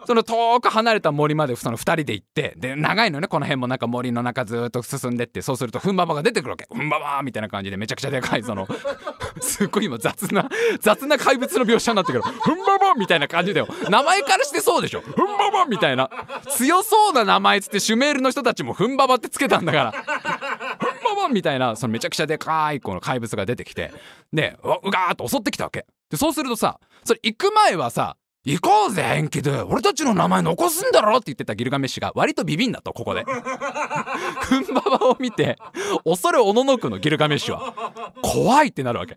[0.06, 6.68] その遠く離れた森までその2人で行ってで長いのねこの辺もなんか森の中ずっと進んでってそうするとふんばばが出てくるわけ。
[6.72, 8.68] ふんばばみたいな感じでめちゃくちゃでかいその
[9.42, 12.24] すっごい今雑な雑な怪物の描写になってくる。
[12.24, 13.68] ふんばばみたいな感じだよ。
[13.90, 15.02] 名前からしてそうでしょ。
[15.02, 16.10] ふんばばみたいな。
[16.50, 19.92] 強そうな名前っつってシュメールの人たちもふんばばってつけたんだから。
[19.92, 23.92] ふんばばみたいなそのめちゃくちゃでかいこの怪物が出てきて。
[24.34, 25.86] でうがーっと襲ってきたわけ。
[26.10, 31.18] でそうするとさそれ行く前はさ行こうぜ延期で俺たちの名前残すんだろ？
[31.18, 33.24] って言ってたギルガメッシュが割とビビんだとここで。
[34.42, 35.58] ふんばばを見て
[36.04, 39.16] 恐れおののくのギルガメッシュは怖いってなるわけ。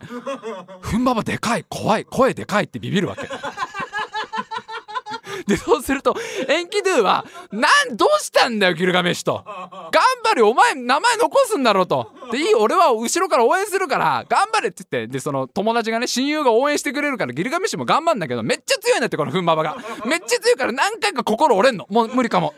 [0.80, 3.22] ふんばばでかい怖い声でかいってビビるわけ
[5.46, 6.14] でそうすると
[6.48, 9.90] エンキドゥは「なんどうしたんだよギルガメッシュ」と「頑
[10.24, 15.14] 張れお前名前残すんだろ」と「でいい俺は後ろから応援するから頑張れ」って言って。
[15.14, 19.76] でその友達がね親友が応援してくれるからギルガメッシュも頑張んだけどめっちゃ強いんだってこのフンババが。
[20.04, 21.86] めっちゃ強いから何回か心折れんの。
[21.88, 22.54] もう無理かも。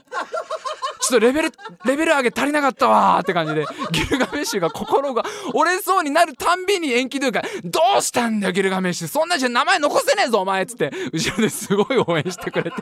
[1.06, 1.52] ちょっとレベル
[1.84, 5.22] レベル上げ足りなかったわーって感じでギルガメッシュが心が
[5.54, 9.08] 折れそうになるたんびに延期というか「どうしたんだよギルガメッシュ。
[9.08, 12.76] そんなじゃ名前残せねえぞお前」っつって後ろですごい応援してくれて。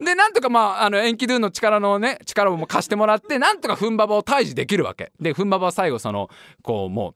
[0.00, 5.12] でなんとかまああの延期ドゥの力のね力も貸してもらってなんとかフンババを退治できるわけ。
[5.20, 6.28] でフンババは最後その
[6.62, 7.14] こうも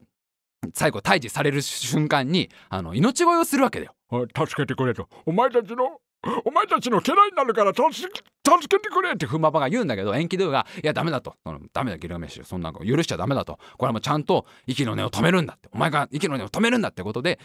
[0.64, 3.94] う最後退治される瞬間にあの命乞いをするわけだよ。
[4.36, 5.08] 助けてくれと。
[5.24, 6.00] お前たちの
[6.44, 11.34] お前たちの家来になるから助け助けてくれってフンババが言うんだけど延期ドゥが「いやダメだ」と
[11.72, 12.44] 「ダメだギルガメッシュ。
[12.44, 17.40] そんなの許しちゃダメだ」と「これはもうちゃんと息の根を止めるんだ」って「お前が息の根を止めるんだ」ってことで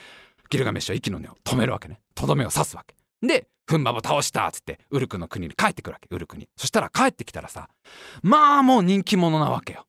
[0.50, 2.02] ギルガメッシュは息の根を止めるわけね。
[2.14, 2.96] とどめを刺すわけ。
[3.26, 6.08] でフンババ倒したっつってウルクの国に帰ってくるわけ。
[6.14, 6.48] ウルクに。
[6.58, 7.70] そしたら帰ってきたらさ
[8.22, 9.86] まあもう人気者なわけよ。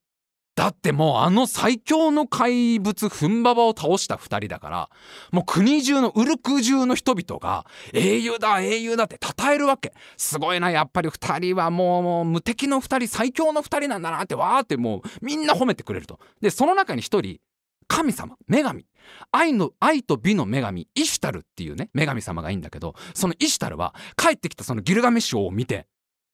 [0.62, 4.90] だってもうあの最強の怪物フンババを倒した2人だから
[5.32, 9.92] もう国中のウルク中の人々が英雄だ英雄だって称えるわけ。
[10.16, 16.20] すごいなやっぱり2人はもう無敵の2人最強の2人なんだなってわーってもうみんな褒めてくれると。
[16.40, 17.40] でその中に1人
[17.88, 18.86] 神様女神。
[19.32, 25.88] 愛の愛と美の女神イシュタルっていうね女神様がいいんだけどそのイシュタルは帰ってきたそのギルガメッシュを見て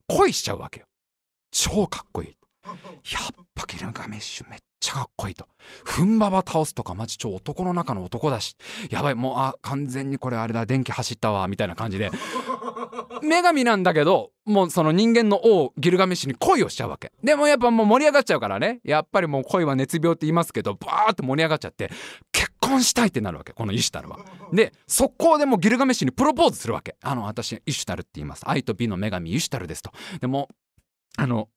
[0.06, 0.86] 恋しちゃうわけよ。
[1.50, 2.37] 超かっこいい。
[2.68, 5.46] やっぱギルガメッシュめっちゃかっこいいと。
[5.84, 8.56] ふんばば倒すとかマジ超男の中の男だし。
[8.90, 12.10] やばいもうあ完全にこれあれだ電気走ったわみたいな感じで。
[13.22, 17.12] 女神なんだけどもうその人間の王ギルガメッシュに恋をしちゃうわけ。
[17.22, 18.80] でもやっぱもう盛り上がっちゃうからね。
[18.84, 21.90] やっぱりもう恋は熱病って言いますけどバーって盛り上がっちゃって
[22.32, 24.18] 結婚したいってなるわけこのイシュタルは。
[24.52, 26.96] で速攻でもうギルガメッシュにプロポーズするわけ。
[27.02, 28.42] あの私イシュタルって言います。
[28.46, 29.90] 愛と美の女神イシュタルですと。
[30.20, 30.48] でも
[31.16, 31.48] あの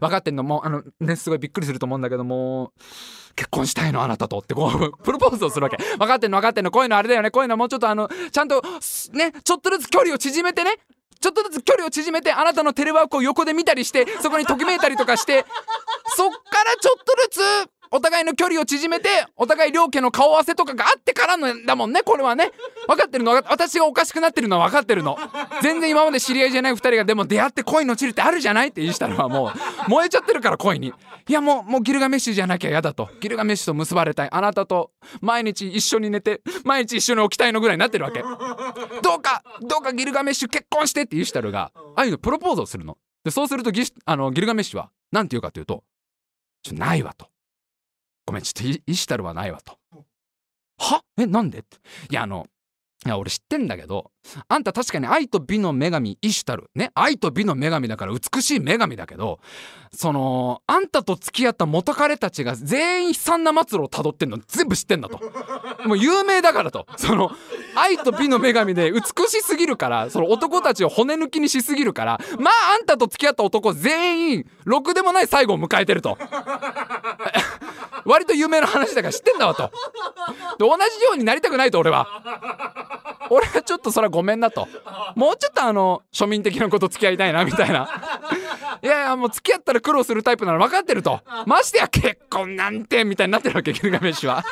[0.00, 0.42] 分かってんの？
[0.42, 2.72] もうあのねすごいびっくりすると思うんだけども
[3.36, 4.02] 結婚したいの？
[4.02, 5.76] あなたとってこう プロポーズをするわけ。
[5.76, 6.38] 分かってんの？
[6.38, 6.70] 分かってんの？
[6.70, 7.30] こういうのあれだよね。
[7.30, 8.62] こういうのもうちょっとあのちゃんと
[9.12, 10.76] ねちょっとずつ距離を縮めてね。
[11.20, 15.46] ちょっとずつ距離を縮めてあなたのテレワークを横で見たりしてそこにときめいたりとかして
[16.16, 22.50] そっからちょっとずつお互いの距離を縮めてお互い両家の顔合わせとかがあってからのだもんねこれはね。
[22.88, 23.32] 分かってるの？
[23.32, 25.16] 私がおかしくなってるのは分かってるの。
[25.62, 29.52] 全然今まで知り合いじゃない2人がでも出会って恋の散るってあるじゃないって言いしたのはも
[29.86, 29.90] う。
[29.90, 30.88] 燃えちゃってるから恋に。
[31.28, 33.10] いやもうもうギルガメッシュじゃなきゃ嫌だと。
[33.20, 34.28] ギルガメッシュと結ばれたい。
[34.32, 38.22] あなたと毎日一緒に寝て毎日一緒に起きたいのぐらいになってるわけ。
[38.22, 42.96] どうかどうかギルガメッシュ結婚してってユシタルがああいうのプロポーズをするの。
[43.24, 45.84] でそうするとギあのギルガメッシュは何て言うかというと
[46.64, 47.28] 「ちょないわ」と
[48.26, 49.76] 「ごめんちょっとイイシュタルはないわ」と
[50.78, 51.02] 「は？
[51.18, 51.64] えなんで?」
[52.10, 52.46] いやあの
[53.04, 54.12] いや俺知ってんだけど
[54.46, 56.92] あんた確かに愛と美の女神イシュタルね？
[56.94, 59.40] 愛と美の女神だから美しい女神だけど
[59.92, 65.18] そのあんたと付き合った元彼たちが全員悲惨な末路をたどってんの全部知ってんだと。
[65.84, 66.86] もう有名だからと。
[66.96, 67.32] その
[67.74, 76.16] 愛と美の女神で美しすぎるからその男たちを骨抜きにしすぎるからまああんたと付き合った男全員ろくでもない最後を迎えてると
[78.04, 79.70] 割と有名な話だから知ってんだわと。
[80.58, 82.06] で同じようになりたくないと俺は。
[83.30, 84.68] 俺はちょっとそれはごめんなと。
[85.14, 87.88] もうちょっとあの庶民的なこと付き合いたいなみたいな。
[88.82, 91.20] いやいやもう付き合ったら苦労するタイプなの分かってると。
[91.46, 94.44] ましてや結婚なんてみたいになってるわけギルガメッシュは。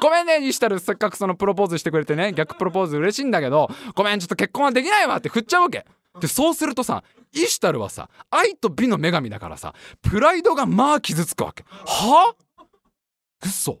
[0.00, 5.84] ごめんねイシュタルせっかくそのプロポーズしてくれてね逆プロポーズ嬉しいんだけどごめんちょっと結婚はできないわって振っちゃうわけ。
[6.20, 11.64] でそうするとさイシュタルはさ愛と美の女神だからさプライドがまあ傷つくわけ。
[11.68, 12.34] は？
[12.56, 12.64] あ
[13.44, 13.78] 嘘。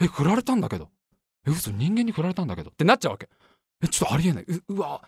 [0.00, 0.88] え振られたんだけど。
[1.46, 1.70] え嘘。
[1.70, 2.70] 人間に振られたんだけど。
[2.70, 3.28] ってなっちゃうわけ。
[3.82, 4.44] えちょっとありえない。
[4.44, 5.02] ううわ。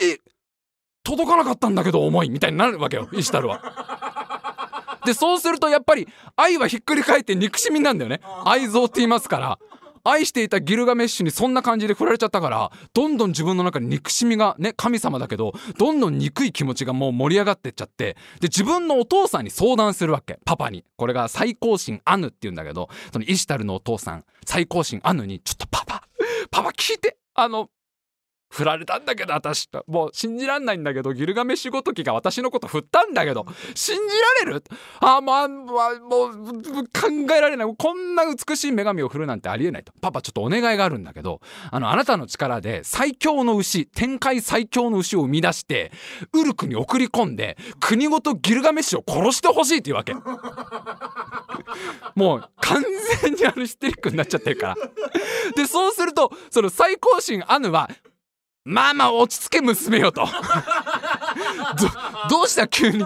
[0.00, 0.18] え
[1.02, 5.00] 届かなかったんだけど重いみたいになるわけよイシュタルは。
[5.04, 8.20] でそうするとやっぱり愛はひっくり返って憎しみなんだよね。
[8.44, 9.58] 愛憎って言いますから。
[10.04, 20.38] 愛していたギルガメッシュにそんな感じで振られちゃったからどんどん自分の中に憎しみがね神様だけどどんどん憎い気持ちがもう盛り上がってっちゃってで自分のお父さんに相談するわけ。
[20.44, 20.84] パパに。
[20.96, 26.02] これが最高神アヌっていうんだけどそのイシュタルのお父さん最高神アヌにちょっとパパ
[26.50, 27.16] パパ聞いて。
[27.34, 27.70] あの
[28.50, 33.46] 振られたんだけど私もう信じらんないんだけどギルガメシュごときが私のこと振ったんだけど。
[33.74, 34.02] 信じ
[34.44, 34.64] られる？
[35.00, 36.32] あまあ、まあ、もう
[36.88, 37.74] 考えられない。
[37.76, 39.92] こんな美しい女神を振るなんてありえないと。
[40.00, 45.92] パパちょっとお願いがあるんだけどあのあなたの力で最強の牛天界最強の牛を生み出して
[46.32, 50.14] ウルクに送り込んで国ごとギルガメッシュを殺してほしいっていうわけ。
[52.14, 52.82] もう完
[53.22, 54.76] 全にあのヒステリックになっちゃってるから。
[55.54, 57.88] でそうするとその最高神アヌは
[58.68, 60.28] まあまあ落ち着け娘よと。
[62.28, 63.02] どうした急に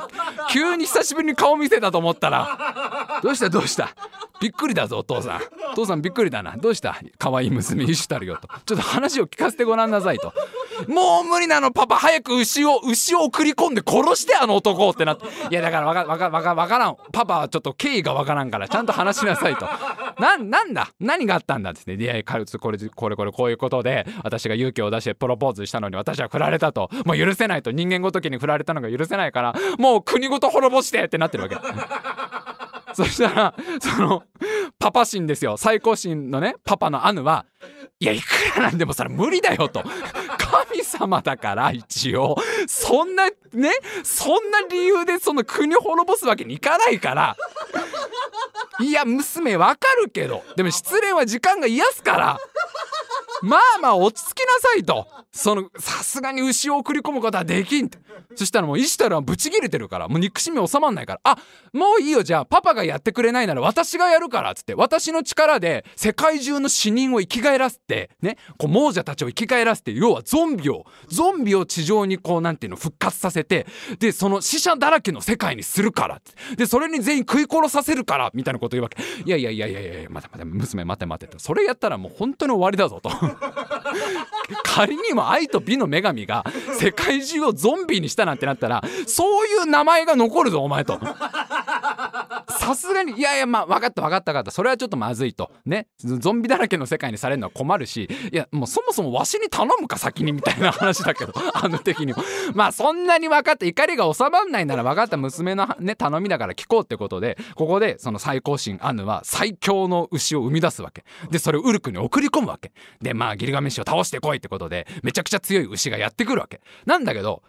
[0.50, 3.20] 急に久しぶりに顔見せたと思ったら。
[3.22, 3.94] どうしたどうした？
[4.40, 5.40] びっくりだぞお父さん。
[5.70, 6.56] お父さんびっくりだな。
[6.56, 6.98] どうした？
[7.16, 8.48] 可愛い娘イシュタルよと。
[8.66, 10.34] ちょっと話を聞かせてごらんなさいと。
[10.88, 11.96] もう無理なのパパ。
[11.96, 15.26] 早く牛を牛を送り込んで殺してあの男ってなって。
[15.50, 16.96] いやだからわかわかわかわからん。
[17.12, 19.66] パパはちょっと経緯がわからんからちゃんと話しなさいと。
[20.20, 20.92] ななんだ？
[21.00, 26.90] 何があったんだっつっていやいやこれこれこれこれこういうことで私が勇気を出してプロポーズしたのに私は振られたと。
[27.04, 27.70] もう許せないと。
[27.70, 31.56] 人間ごときに振られたのが許せないからもう国ごと滅ぼしてってなってるわけ。
[32.96, 34.22] そしたらその
[34.78, 35.56] パパ神ですよ。
[35.56, 37.46] 最高神のねパパのアヌは
[38.00, 38.26] いやいく
[38.56, 39.82] らなんでもそれ無理だよと。
[40.38, 42.36] 神様だから一応。
[42.66, 47.36] そんなねそんな理由でその国を滅ぼすわけにいかないから。
[48.80, 50.42] いや娘わかるけど。
[50.56, 52.38] でも失恋は時間が癒すから。
[53.42, 55.06] まあまあ落ち着きなさいと。
[55.32, 57.98] そのさすがに牛を送り込むことはできんって。
[58.34, 61.36] そしたらもうイシュタルはブチギレてるからもう憎しみ収まんないからあ
[61.72, 73.66] もういいよじゃあパパがやってくれないなら私がやるからっつって私の力で世界中の死人を生き返らせてねこう亡者たちを生き返らせて要はゾンビをゾンビを地上にこうなんていうの復活させて
[73.98, 79.02] でその死者だらけの世界にするからってでそれに全員食い殺させるからみたいなこと言うわけ。
[79.24, 81.38] いやいやいやいやいや待て待て娘待て待てと。
[81.38, 83.10] それやったらもう本当に終わりだぞと。
[84.64, 86.44] 仮にも愛と美の女神が
[86.78, 91.00] 世界中をゾンビににしたなんてなったらそういう名前が残るぞお前と。
[92.58, 94.50] さすがにいやいやまあ分かった分かった分かった。
[94.50, 95.50] それはちょっとまずいと。
[95.64, 95.88] ね。
[95.98, 102.22] ゾンビだらけの世界にされるのは困るしいやもうそもそもわしに頼むか先にみたいな話だけど あの的にも。
[102.54, 103.66] まあそんなに分かった。
[103.66, 105.16] 怒りが収まんないなら分かった。
[105.16, 111.04] 娘のね頼みだから聞こうってことでここでその最高神アヌは最強の牛を生み出すわけ。
[111.30, 112.72] でそれをウルクに送り込むわけ。
[113.00, 116.60] でまあギルガメッシュを倒してこいってことでめちゃくちゃ強い牛がやってくるわけ。
[116.86, 117.42] なんだけど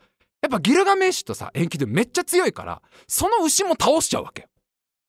[0.44, 4.48] やっぱギルガメッシュとさ延期でめっちゃ強いからその牛も倒しちゃうわけ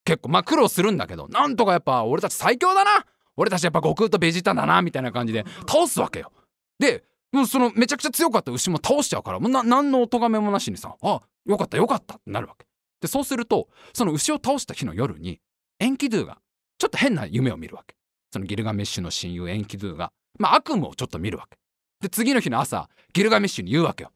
[0.04, 3.04] 結構まあ苦労するんだけどなんとかやっぱ俺たち最強だな。
[3.36, 6.30] 俺たちやっぱ悟空とベジータだなみたいな感じで倒すわけよ。
[6.78, 12.66] でもうそのめちゃくちゃ強かった牛も倒しちゃうからもうな何のお咎めもなしにさあよかったよかったってなるわけ。
[13.00, 15.40] でそうするとその牛を倒した日の夜に
[15.80, 16.38] エンキドゥが
[16.78, 17.96] ちょっと変な夢を見るわけ。
[18.32, 21.56] そのギルガメッシュの親友エンキドゥがまあ悪夢をちょっと見るわけ。
[22.04, 24.12] で次の日の朝ギルガメッシュに言うわけよ。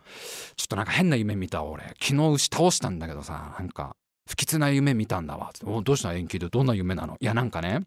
[0.56, 1.84] ちょっとなんか変な夢見た俺。
[2.00, 3.96] 昨日牛倒したんだけどさなんか
[4.28, 5.52] 不吉な夢見たんだわ。
[5.64, 6.12] おどうした？
[6.12, 6.48] 延期で。
[6.48, 7.16] どんな夢なの？
[7.18, 7.80] いやなんかね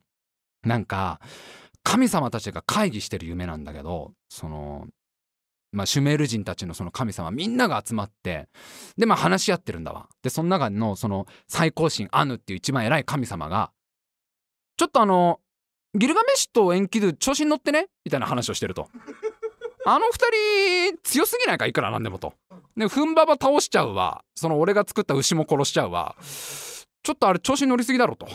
[0.63, 1.21] なんか
[1.83, 4.87] 神様たちが会議してる夢なんだけどその
[5.73, 8.49] まあ、シュメール人たちのその神様みんなが集まって
[8.97, 10.09] でまあ話し合ってるんだわ。
[10.21, 13.71] でその中のその最高神アヌっていう一番偉い神様が
[14.75, 15.39] ちょっとあの
[15.97, 17.87] ギルガメッシュとエンキドゥ調子に乗ってね？
[18.03, 18.89] みたいな話をしてると。
[19.85, 21.65] あの二人強すぎないか？
[21.65, 22.33] いくらなんでもと。
[22.77, 24.23] で踏んばば倒しちゃうわ。
[24.35, 26.15] その俺が作った牛も殺しちゃうわ。
[27.03, 28.27] ちょっとあれ調子に乗りすぎだろと。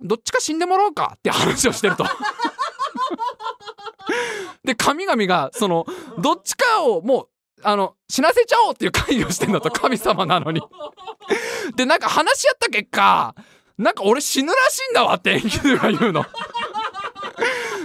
[0.00, 2.04] どっちか死んでもらおうかって話をしてると。
[4.64, 5.86] で神々がその
[6.18, 7.28] どっちかをもう
[7.62, 10.60] あの死なせちゃおうっていう会議をしてんだと神様なのに。
[11.76, 13.34] でなんか話し合った結果
[13.76, 16.24] なんか俺死ぬらしいんだわってエンキが言うの。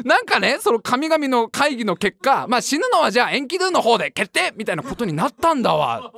[0.04, 6.12] なんかねその神々の会議の結果まあ死ぬのはじゃあエンキドゥの方で決定みたいなことになったんだわ。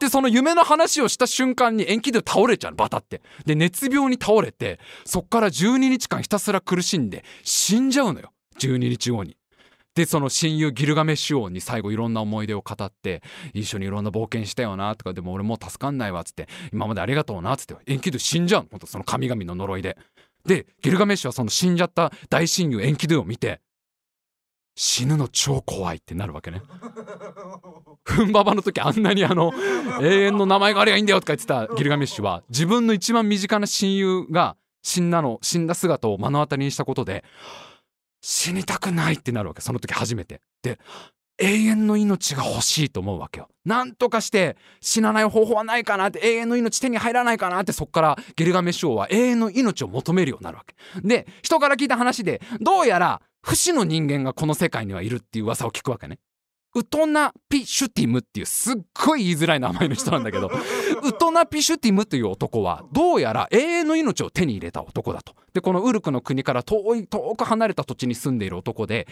[0.00, 3.20] でその夢の話をした瞬間にエンキドゥ倒れちゃうバタって。
[3.44, 9.36] で熱病に倒れてそっから12日間ひたすら苦しんで死んじゃうのよ12日後に。
[9.94, 13.22] でその親友ギルガメッシュ王に最後いろんな思い出を語って
[13.54, 19.96] 一緒にいろんな冒険したよなとかでも俺もう助かんないわっつって今までありがとうなっつってエンキドゥ死んじゃうほんとその神々の呪いで。
[20.46, 23.60] でギルガメッシュはその死んじゃった大親友エンキドゥを見て
[24.76, 26.60] 死ぬの超怖いってなるわけね。
[28.04, 29.52] フンババの時あんなにあの
[30.02, 37.24] 永遠の名前があればいいんだよとか言ってたギルガメッシュは自分の一番身近な親友が死んだの死んだ姿を目の当たりにしたことで
[38.20, 40.40] 死にたくないってなるわけその時初めて。
[40.62, 40.78] で
[41.38, 43.48] 永遠の命が欲しいと思うわけよ。
[43.64, 50.74] なんとかして死なない方法はないかなって永遠の命手に入らないかなってそっからゲルガメシ王は永遠の命を求めるようになるわけ。
[51.06, 56.18] で人から聞いた話でどうやら不死の人間がこの世界にはいるっていう噂を聞くわけね。
[56.74, 58.76] ウトナ・ピシュティムっていうすっ
[59.06, 60.50] ごい言いづらい名前の人なんだけど
[61.08, 65.34] ウトナ・ピシュティムという男はどうやら永遠の命を手に入れた男だと。
[65.52, 69.06] でこのウルクの国から遠い遠く離れた土地に住んでいる男で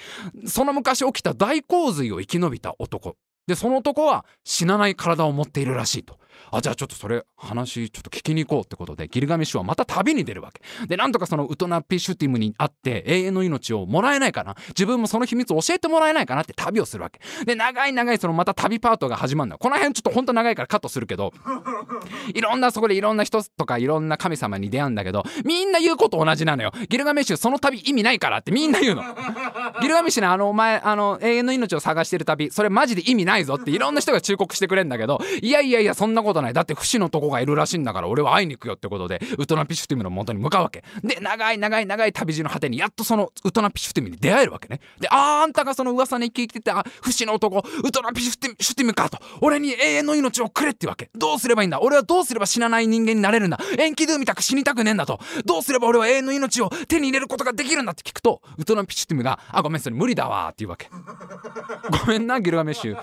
[0.46, 3.16] その昔起きた大洪水を生き延びた男
[3.46, 6.18] でその男は死なない体を持っているらしいと。
[6.50, 10.62] あじゃあちょっとそれ話ちょっと聞きに行こうってことでギルガメシュはまた旅に出るわけ。
[10.86, 14.56] でなんとかそのウトナピシュティムに会って永遠の命をもらえないかな。
[14.68, 17.20] 自分もその秘密を教えてもらえないかなって旅をするわけ。
[17.44, 21.32] で長い長いそのまた旅パートが始まるのこの辺ちょっとほんと長いからカットするけど。
[22.34, 26.72] いろんなそこでいろんな人とかいろんな神様に出会うんだけどみんな言うこと同じなのよ。
[26.88, 29.02] ギルガメシュその旅意味ないからってみんな言うの。
[29.80, 36.52] ギルガメシュねあのお前あの永遠の命を探してる旅それマジで意味ないぞっていろんな人が忠告してくれるんだけどいやいやいやそんなことない。
[36.52, 40.82] だって不死のとこがいるらしいんだから俺は会いに行くよってことでウトナピシュティムの元に向かうわけ。
[41.02, 44.80] で長い長い長い旅路の果てにやっとそのウトナピシュティムに出会えるわけね。
[44.98, 51.10] でああんたがその噂に聞いてた不死の男ウトナピシュティムかと俺に永遠の命をくれってわけ。
[51.14, 51.80] どうすればいいんだ？
[51.80, 53.58] 俺はどうすれば死なない人間になれるんだ？
[53.78, 55.18] エンキドゥみたく死にたくねえんだと。
[55.44, 60.88] どうすれば俺は永遠の命を手に入れることができるんだって聞くとウトナピシュティムが「あごめんそれ無理だわ」って言うわけ。
[62.04, 62.96] ごめんなギルガメッシュ。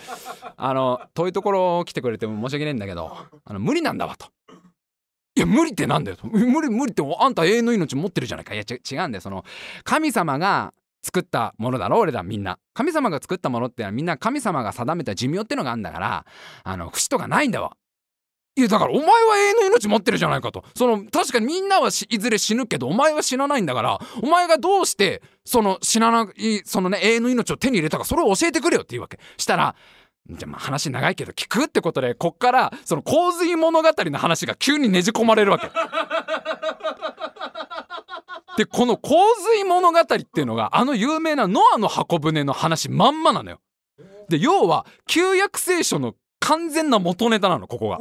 [0.57, 3.10] あの遠いところ来てくれても申し訳ないんだけど。
[3.45, 4.27] あの無理なんだわと。
[5.35, 8.53] いや無理ってなんだよ無理無理ってあんた永遠の命持ってるじゃないか。
[8.53, 9.21] いや違うんだよ。
[9.21, 9.45] その
[9.83, 12.59] 神様が作ったものだろ俺らみんな。
[12.73, 16.25] 神様が作ったものってのはみんな神様が定めた寿命ってのがあるんだから
[16.63, 17.77] あの節とかないんだわ。
[18.57, 20.65] いやだからお前は永遠の命持ってるじゃないかと。
[20.75, 29.19] その確かにみんなはいずれ死ぬけどお前は死なないんだからお前がどうしてその死なないそのね永遠の命を手に入れたかそれを教えてくれよって言うわけ。
[29.37, 29.75] したら
[30.29, 35.69] じゃあまあ話長いけど聞くってことでこっからその洪水物語の話が急にねじ込まれるわけ。
[38.57, 39.17] でこの洪
[39.53, 43.59] 水物語っていうのがあの有名なノアの箱舟の話まんまなのよ。
[44.29, 47.97] で要は旧約聖書の完全な元ネタなのここが。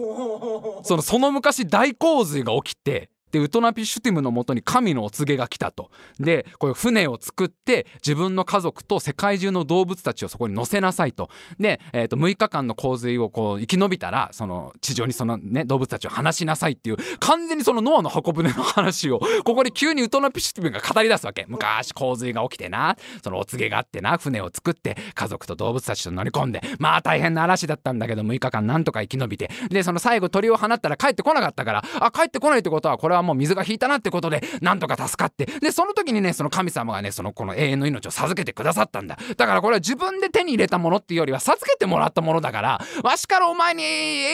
[0.84, 5.90] そのその昔大洪水が起きてでウトナピシュティムのもとに神のお告げが来たと。
[6.18, 11.30] でこれ船を作って自分の家族と世界中の動物たちをそこに乗せなさいと。
[11.58, 21.46] で、えー、と6日間の洪水をこう生き延びたらその地上にそのね動物たちを放しなさいっていう完全にそのノアの箱舟の話をここで急にウトナピシュティムが語り出すわけ。
[21.48, 29.50] 昔洪水が起きてなそのお告げがあってな船を作って家族と動物たちと乗り込んでまあ大変な嵐だったんだけど6日間なんとか生き延びて。
[29.68, 35.46] でその最後鳥を放ったら帰ってこなかったからあ帰ってこないってことはこれはもう水が引いたなってことでなんとか助かって。
[35.46, 39.18] でその時にねその神様がねそのこの永遠の命を授けてくださったんだ。
[39.36, 43.86] だからこれは自分で手に入れたものっていうよりは授けてもらったものだからわしからお前に永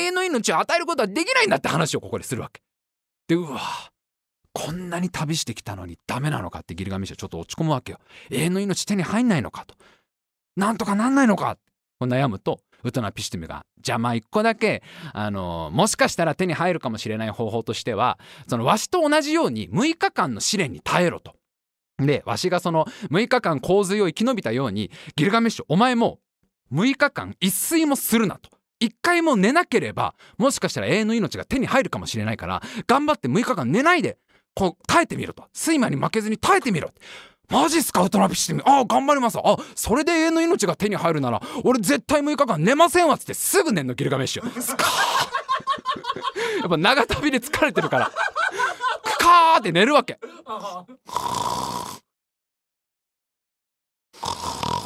[0.06, 2.62] 遠の命を与えることはできないんだって話をここでするわけ。
[3.28, 3.60] でうわ
[4.52, 7.98] こんなに旅してきたのにダメなのかってギルガメシュはちょっと落ち込むわけよ。
[8.30, 9.74] 永遠の命手に入んないのかと。
[10.56, 11.58] なんとかなんないのか。
[12.00, 21.34] 悩むとウトナピシュティムがじゃあまあ一個だけあのもしかしたら手に入るかもしれない方法としてはそのわしと同じように6日間の試練に耐えろと。
[21.98, 26.18] でわしがその6日間洪水を生き延びたようにギルガメッシュお前も
[26.72, 28.50] 6日間一睡もするなと。
[28.78, 34.18] 一回も寝なければもしかしたら永遠の命が手に入るかもしれないから頑張って6日間寝ないで
[34.54, 35.44] こう耐えてみろと。
[35.54, 36.90] 睡魔に負けずに耐えてみろ
[37.48, 38.02] マジっすか？
[38.02, 39.38] ウトナピしてみああ頑張ります。
[39.38, 44.88] あそれで永遠の命が手に入るなら俺絶対6日間寝ませんわっつってすぐ寝んのギルガメッシュスカー
[46.60, 48.10] やっぱ長旅で疲れてるから。
[49.02, 50.18] クカーって寝るわけ。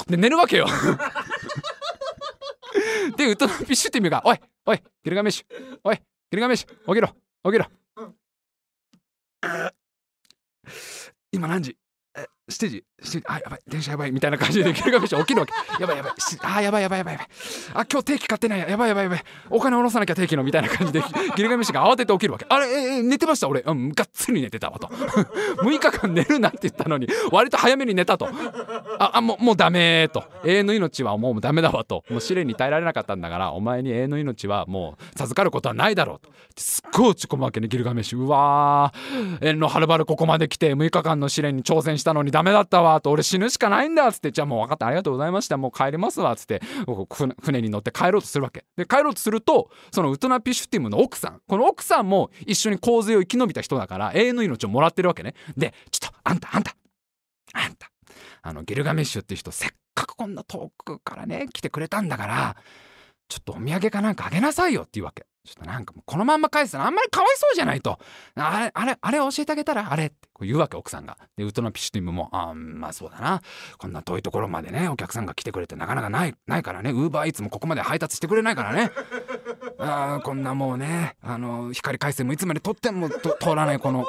[0.08, 0.66] で寝るわけよ。
[3.16, 6.02] でウトナピシュティムが「おいおいギルガメッシュおいギ
[6.36, 7.08] ルガメッシュ起きろ
[7.44, 7.66] 起きろ。
[11.32, 11.76] 今何時？
[12.51, 15.53] 7時7時あやばい電車やばいみたいな感じでギルガメッシュ起きるわけ。
[15.80, 16.12] やばいやばい。
[16.42, 17.28] あやばいやばいやばいやばい。
[17.74, 18.68] あ今日定期買ってないや。
[18.68, 19.24] やばいやばいやばい。
[19.48, 21.03] お金下ろさなきゃ定期のみたいな感じで
[21.36, 22.46] ギルガメッシュが慌てて起きるわけ。
[22.48, 23.48] あれえ寝てました？
[23.48, 23.61] 俺。
[23.61, 24.88] うんがっつり寝てたわと。
[25.62, 28.28] 6日間寝るなって言ったのに割と早めに寝たと。
[28.98, 30.24] ああもうもうダメと。
[30.44, 32.05] 永遠の命はもうダメだわと。
[32.11, 36.30] もう試練に耐えられなかったんだからお前に永遠の命はもう授かることはないだろうと。
[36.57, 39.48] すっごい落ち込むわけねギルガメッシュうわー。
[39.48, 44.86] 縁のはるばるここまで来て6日間の試練に挑戦したのにダメだったわと俺死ぬしかないんだっつってじゃあもう分かった。
[44.86, 45.59] ありがとうございました。
[45.59, 46.62] もう帰りますわっつって
[47.43, 48.64] 船に乗って帰ろうとするわけ。
[48.78, 55.34] で帰ろうとするとそのウトナピシュティムの奥さんこの奥さんも一緒に洪水を生き延びた人だから永遠の命をもらってるわけね。
[55.55, 56.74] でちょっとあんたあんた
[57.53, 57.91] あんた
[58.41, 62.57] あのギルガメッシュっていう人せっかくこんな遠くからね来てくれたんだから
[63.28, 65.26] ちょっとお土産かなんかあげなさいよっていうわけ。
[65.47, 67.99] ちょっとなんかもうこのまんま返すのあんまりかわいそうじゃないと。
[68.34, 69.91] あれあれあれ教えてあげたら？
[69.91, 70.07] あれ？
[70.07, 71.16] ってこう言うわけ奥さんが。
[71.36, 73.41] でウトナピシュティムもあーまあそうだな。
[73.78, 76.91] こんな遠いところまでねお客さんが来てくれてなかなかないないからね。
[76.91, 78.91] ウーバーイーツもここまで配達してくれないからね。
[79.80, 84.07] あーこんなもうねあの光回線もいつまで撮っても通らないこの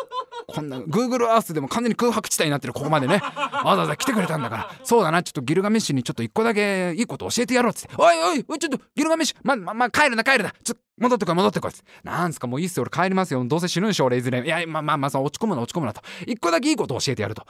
[0.47, 3.21] こんな Google Earth でも完全に空白地帯になってるここまでね。
[3.63, 4.71] わざわざ来てくれたんだから。
[4.83, 5.23] そうだな。
[5.23, 7.95] ちょっとギルガメッシュにちょっと一個だけいいこと教えてやろうっつって。
[7.97, 10.51] おいおいおいちょっとギルガメッシュままま帰るな帰るな。
[10.63, 11.71] ちょっと戻ってこい戻ってこい。
[12.03, 12.83] なんすかもういいっすよ。
[12.83, 13.43] 俺帰りますよ。
[13.43, 14.43] どうせ死ぬんしょ俺いずれ。
[14.43, 16.01] いやまあまあまあ落ち込むな落ち込むなと。
[16.25, 17.45] 一個だけいいことを教えてやると。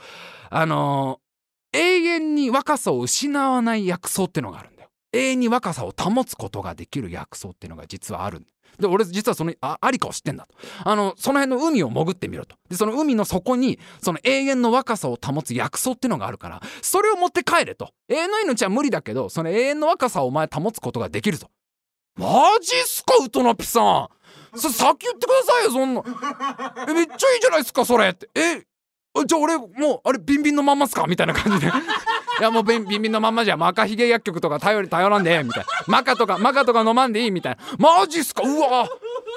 [0.50, 1.32] あのー
[1.74, 4.90] 永遠に若さを失わない薬草ってのがあるんだよ。
[5.12, 8.48] 永遠に若さを保つことができる薬草ってのが実はあるんだ
[8.78, 10.54] で俺実はそのありかを知ってんだと。
[10.84, 12.56] あのその辺の海を潜ってみろと。
[12.68, 17.90] でその海の底にその永遠の若さを保つ薬草ってのがあるからそれを持って帰れと。
[18.08, 21.48] 永遠の命は無理だけどその永遠の若さをお前保つことができるぞ
[22.16, 24.08] マジっすかウトナピさん。
[24.58, 26.02] それ先言ってくださいよそんな。
[26.88, 28.28] えめっちゃいいじゃないですかそれって。
[28.34, 28.66] え
[29.26, 31.06] じゃあ俺もうあれビンビンのまんまっすか？
[31.06, 31.72] みたいな感じで。
[32.40, 35.68] いやもうビンビンビンのまんまじゃマカヒゲ薬局とか頼り頼らんでみたいな。
[35.86, 37.62] マカとかマカとか飲まんでいいみたいな。
[37.78, 38.42] マジっすか？
[38.44, 38.88] うわ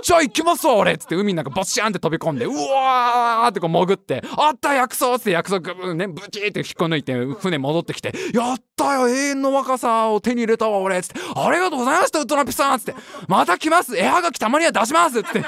[0.04, 0.94] じゃあ行きますわ俺。
[0.94, 11.20] っつって海の中ボシャンって飛び込んでうわーってこう潜ってあった薬草っつって薬草ぶねブチーって引っこ抜いて船戻ってきてやったよ永遠の若さを手に入れたわ俺つって。
[11.36, 12.96] ありがとうございましたウッドナピさんつって。
[13.28, 13.98] また来ます。
[13.98, 15.44] 絵はがきたまには出しますつって。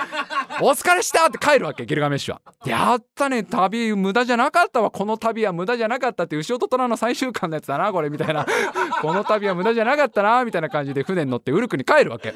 [0.61, 2.41] お疲れしたって帰るわけギルガメッシュは。
[2.65, 4.91] やったね旅無駄じゃなかったわ。
[4.91, 8.45] この旅は無駄じゃなかったって牛尾と虎の最終巻のやつだなこれみたいな。
[9.01, 12.33] この旅は無駄じゃなかったなみたいな感じで船に乗ってウルクに帰るわけ。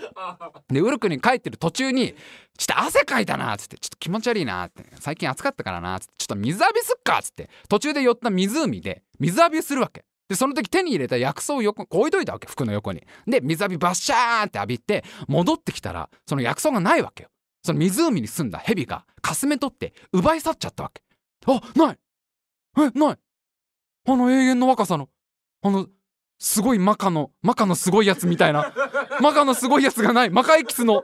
[0.70, 2.16] でウルクに帰ってる途中に
[2.58, 3.78] ちょっと汗かいたなっつって。
[3.78, 4.84] ちょっと気持ち悪いなって。
[5.00, 6.14] 最近暑かったからなつって。
[6.18, 7.50] ちょっと水浴びすっかつって。
[7.70, 10.04] 途中で寄った湖で水浴びするわけ。
[10.32, 13.04] でその時手に入れた薬草を横置いといたわけ服の横に。
[13.28, 17.30] で水浴びバッシャーンって浴びて戻ってきたらその薬草がないわけよ。
[17.64, 21.04] その湖に住んだ蛇がかすめ取って奪い去っちゃったわけ。
[21.48, 21.98] あない。
[22.78, 23.18] えない。
[24.08, 25.10] あの永遠の若さの
[25.64, 25.88] あの
[26.40, 28.74] すごいマカのマカのすごいやつみたいな
[29.20, 31.04] マカのすごいやつがないマカエキスの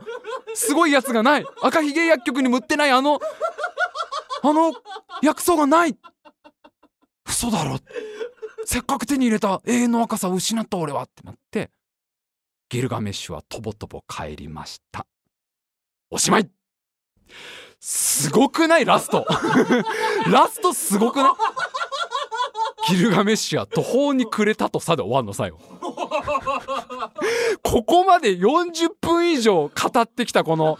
[0.54, 3.20] すごいやつがない赤ひげ薬局に売ってないあの
[4.42, 4.72] あの
[5.22, 5.98] 薬草がない。
[7.28, 7.78] 嘘だろ。
[8.70, 11.70] せっかく手に入れた永遠の若さを失った俺はってなって
[12.68, 15.08] ギルガメッシュはとぼとぼ帰りました。
[16.12, 16.50] おしまい。
[17.80, 18.84] すごくない？
[18.84, 19.26] ラスト。
[20.30, 21.34] ラストすごくな
[22.90, 22.94] い？
[22.94, 25.60] ギルガメッシュは途方に暮れたとさで終わんの最後。
[27.64, 30.78] ここまで40分以上語ってきたこの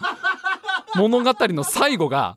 [0.94, 2.36] 物語の最後が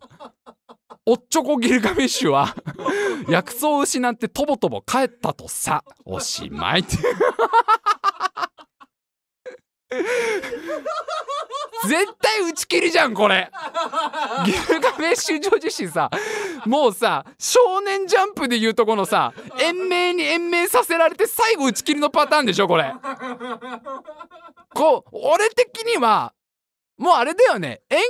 [1.05, 2.55] おっちょこギルガメッシュは
[3.27, 6.81] 薬草を失ってとぼとぼ帰ったとさおしまい。
[6.81, 6.97] っ て
[11.87, 13.49] 絶対打ち切りじゃんこれ。
[14.45, 16.09] ギルガメッシュ女子誌さ
[16.65, 22.93] もうさ少年ジャンプでいうとこのさ延命に延命させられて最後打ち切りのパターンでしょこれ。
[24.73, 26.33] こう俺的には
[27.01, 27.81] もうあれだよね。
[27.89, 28.03] 延期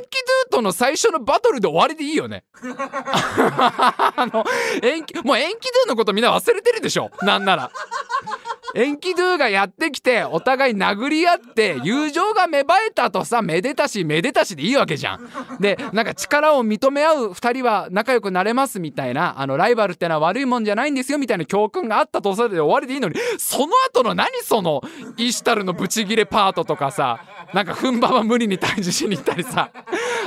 [0.52, 2.44] ドゥとの最初のバトルで終わりでいいよね。
[2.62, 4.44] あの
[4.84, 7.10] 延期もう延期ドゥのことみんな忘れてるでしょ。
[7.22, 7.72] なんなら。
[8.76, 15.30] 延期ドゥがやってきてお互い殴り合って友情が芽生えたとさめでたしめでたしでいいわけじゃん。
[15.60, 24.82] でなんか力を認め合う2人は仲良くなれますみたいなあのライバルってのは悪いもんじゃないんですよみたいな教訓があったとそれで終わりでいいのにその後の何その
[25.18, 27.20] イシュタルのブチギレパートとかさ
[27.54, 29.72] なんか踏ん馬は無理に退治しに行ったりさ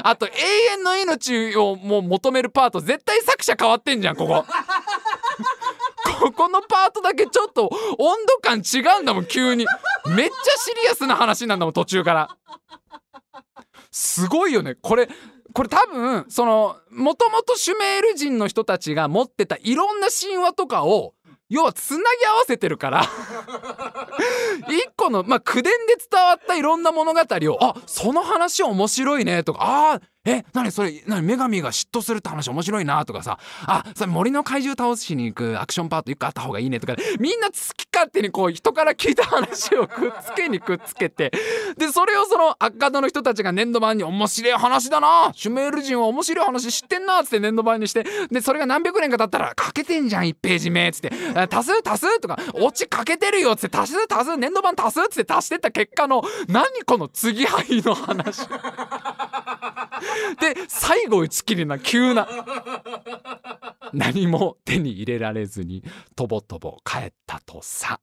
[0.02, 0.30] あと永
[0.74, 4.44] 遠の命をもう求めるパート絶対作者変わってんじゃんここ。
[6.24, 7.64] ここのパートだけちょっと
[7.98, 9.66] 温度感違うんだもん急に。
[10.06, 12.36] めっちゃシリアスな話なんだもん途中から。
[13.90, 14.74] すごいよね。
[14.74, 15.06] これ
[15.52, 21.12] これ多分そのもともとシュメール人の人たちが持ってたいろんな神話とかを
[21.50, 23.02] 要はつなぎ合わせてるから。
[24.66, 41.30] 一個のまあ口伝で伝わったいろんな物語をあその話面白いねとかああえ何それ何女神が嫉妬するって話面白いなとかさあそれ森の怪獣倒しに行くアクションパート1個あった方がいいねとかみんな好き勝手にこう人から聞いた話をくっつけにくっつけて
[41.76, 51.12] でそれをその赤カの人たちが年度版に面白い話だなシュメール人は面白い話知ってんなっつって年度版にしてでそれが何百年か経ったらかけてんじゃん1ページ目っつって
[51.50, 58.46] 足す足すとかオチかけてるよっつって足す足す年度版足すっつって足してった結果の何この継ぎはぎの話？
[60.40, 62.28] で最後打ち切りな急な。
[63.92, 65.84] 何も手に入れられずに
[66.16, 68.00] とぼとぼ帰ったとさ。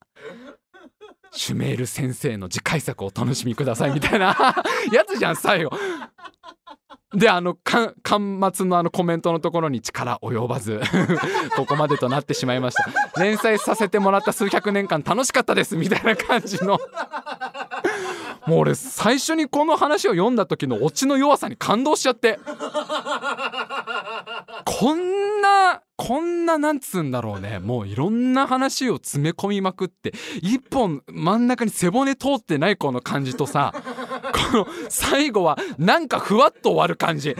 [1.34, 4.36] シュメール先生の次回作をお楽しみくださいみたいな。
[4.92, 5.72] やつじゃん最後。
[7.14, 7.91] であの端
[8.55, 10.80] 末のあのコメントのところに力及ばず
[11.55, 13.22] ここまでとなってしまいました。
[13.22, 16.80] 連載させてもらった数百年間楽しかったですみたいな感じの。
[18.47, 22.39] もう俺最初にこの話を読んだ時のオチの弱さに感動しちゃって。
[24.66, 27.59] こんなこんななんつうんだろうね。
[27.59, 33.74] もういろんな話を詰め込みまくって一本真ん中に背骨通ってないこの感じとさ
[34.54, 37.36] の最後はなんかふわっと終わる感じ。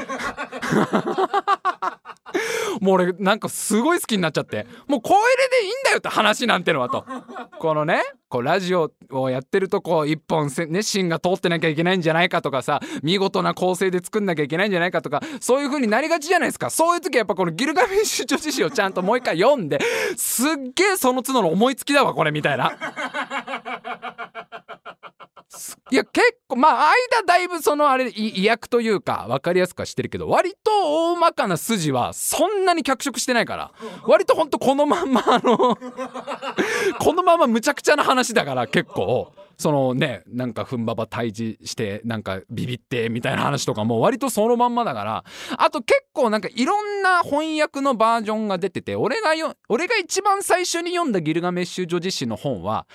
[2.80, 4.66] もう俺なんかすごい好きになっちゃって。
[4.88, 7.06] もうこれでいいんだよって話なんてのはと。
[7.60, 16.70] このねこうラジオをやってるとこう一本ね芯が通ってなきゃいけないんじゃないかとかさ見事な構成で作んなきゃいけないんじゃないかとかそういう風になりがちじゃないですか。
[16.70, 19.80] そういう時はやっぱこのギルガメッシュ女子誌をちゃんともう一回読んで
[20.16, 22.72] すっげえその都度の思いつきだわこれみたいな。
[25.92, 33.72] いや結構まあ間だいぶそのあれ意訳というか分かりやすくはしてるけど割と大まかな筋はそんなに脚色してないから
[34.04, 35.58] 割とほんとこのまんまあの
[37.00, 39.32] このままむちゃくちゃな話だから結構
[39.62, 45.24] そのねなんかふんばば退治してなんかビビってみたいな話とかも割とそのまんまだから
[45.58, 52.88] あと結構なんかいろんな翻訳のバージョンが出てて俺がよ俺が一番最初に読んだギルガメッシュ女子誌の本は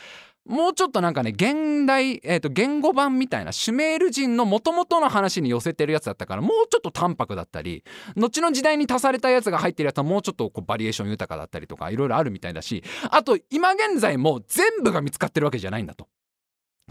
[0.47, 7.85] もうちょっとなんかね現代、えー、と言語版みたいなシュメール人のもともとの話に寄せてるやつだったからもうちょっと淡白だったり
[8.17, 16.09] 後の時代に足されたやつが入ってるやつはもうちょっとこうバリエーション豊かだったりとかいろいろあるみたいだしあと今現在も全部が見つかってるわけじゃないんだと。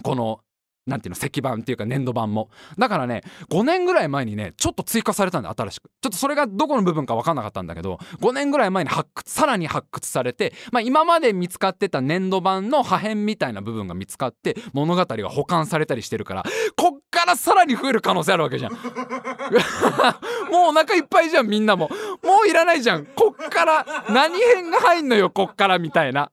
[0.04, 0.42] この
[0.86, 2.50] なんていうの石板っていうか粘土板も。
[2.78, 5.90] だからね5年ぐらい前にねちょっと追加されたんだ新しく。
[6.02, 16.44] ちょっとそれがどこの部分か分かんなかったんだけど5年ぐらい前に発掘さらに発掘されて、まあ、今まで見つかってた粘土板の破片みたいな部分が見つかって物語が保管されたりしてるから
[16.76, 18.74] こっからさらに増える可能性あるわけじゃん。
[20.52, 21.90] もうお腹いっぱいじゃんみんなも。
[22.24, 23.06] もういらないじゃん。
[23.06, 26.32] こっから何編が入んのよこっからみたいな。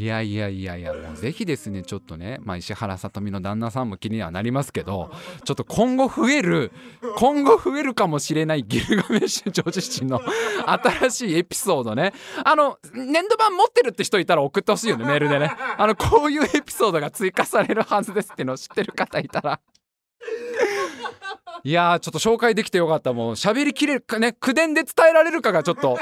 [0.00, 5.10] いやいやいやいやもうぜひですねちょっとね、まあ、石原さとみの旦那さんも気にはなりますけど
[5.44, 6.72] ちょっと今後増える
[7.18, 10.22] 今後増えるかもしれないギルガメッシュ女の
[10.64, 12.14] 新しいエピソードね。
[12.42, 15.54] あの年度版持ってるって人いたら送ってほしいよねメールでね。
[15.76, 19.60] あのこういうエピソードが追加されるはずですってのを知ってる方いたら。
[21.62, 23.12] いやちょっと紹介できてよかった。
[23.12, 25.98] もう喋りきれるかね口伝で伝えられるかがちょっと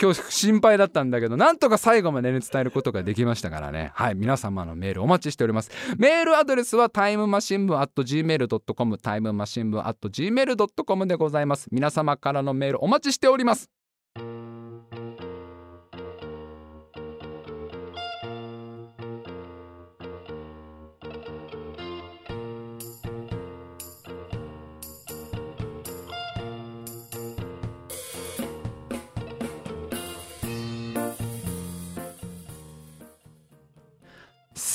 [0.00, 3.92] 今日心配だったんだけどなんとか最後までね伝えることができましたからね。
[3.94, 5.70] はい皆様のメールお待ちしております。
[5.98, 11.68] メールアドレスはタイムマシン部 at gmail.com タイムマシン部 at gmail.com でございます。
[11.70, 13.70] 皆様からのメールお待ちしております。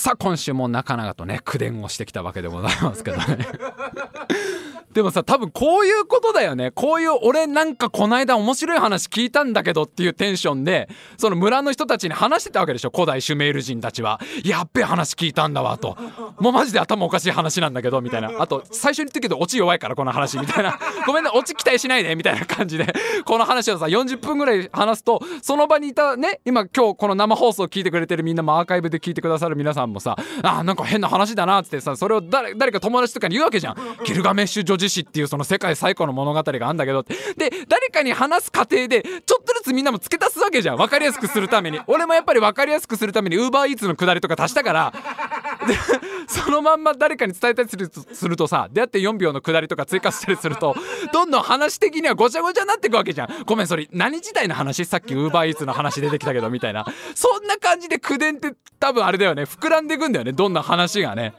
[0.09, 3.45] さあ今週もなかなかとね口伝をしてきたわけでございますけどね。
[4.99, 6.71] でもさ多分こういうことだよね。
[6.71, 12.91] こういう俺なんかこないだ面白い話聞いたんだけどっていうテンションでその村の人たちに話してたわけでしょ。
[12.93, 14.19] 古代シュメール人たちは。
[14.43, 15.95] やっべえ話聞いたんだわと。
[16.41, 18.33] もうマジで頭おかしい話なんだけどみたいな。
[18.39, 20.77] あと最初に言ったけどオチ弱いからこの話みたいな。
[21.07, 22.93] ごめんねオチ期待しないでみたいな感じで。
[23.23, 33.75] この話をさ40分ぐらい話すとその場にいたね今今日この生放送聞いてくれてるみんなもアーカイブで聞いてくださる皆さんもさあなんか変な話だなっつってさそれを誰誰か友達とかに言うわけじゃん。
[34.03, 40.77] ギルガメッシュ女子っていうその世界最古の物語があるんだけどってで誰かに話す過程でちょっとずつみんなも付け足すわけじゃん。
[40.77, 41.79] 分かりやすくするために。
[41.87, 44.93] 俺もやっぱり分かりやすくするためにウーバーイーツのくだりとか足したから。
[45.67, 45.75] で
[46.27, 50.75] そのまんま誰かに伝えたりするとするとさ出会って4秒のくだりとか追加したりすると
[51.11, 53.43] どんどん話的にはごちゃごちゃになっていくわけじゃん。
[53.45, 54.85] ごめんそれ何時代の話？
[54.85, 56.85] さっきウーバーイーツの話出てきたけどみたいな。
[57.15, 59.43] そんな感じで口伝って多分あれだよね。
[59.43, 60.31] 膨らんでいくんだよね。
[60.31, 61.33] どんな話がね。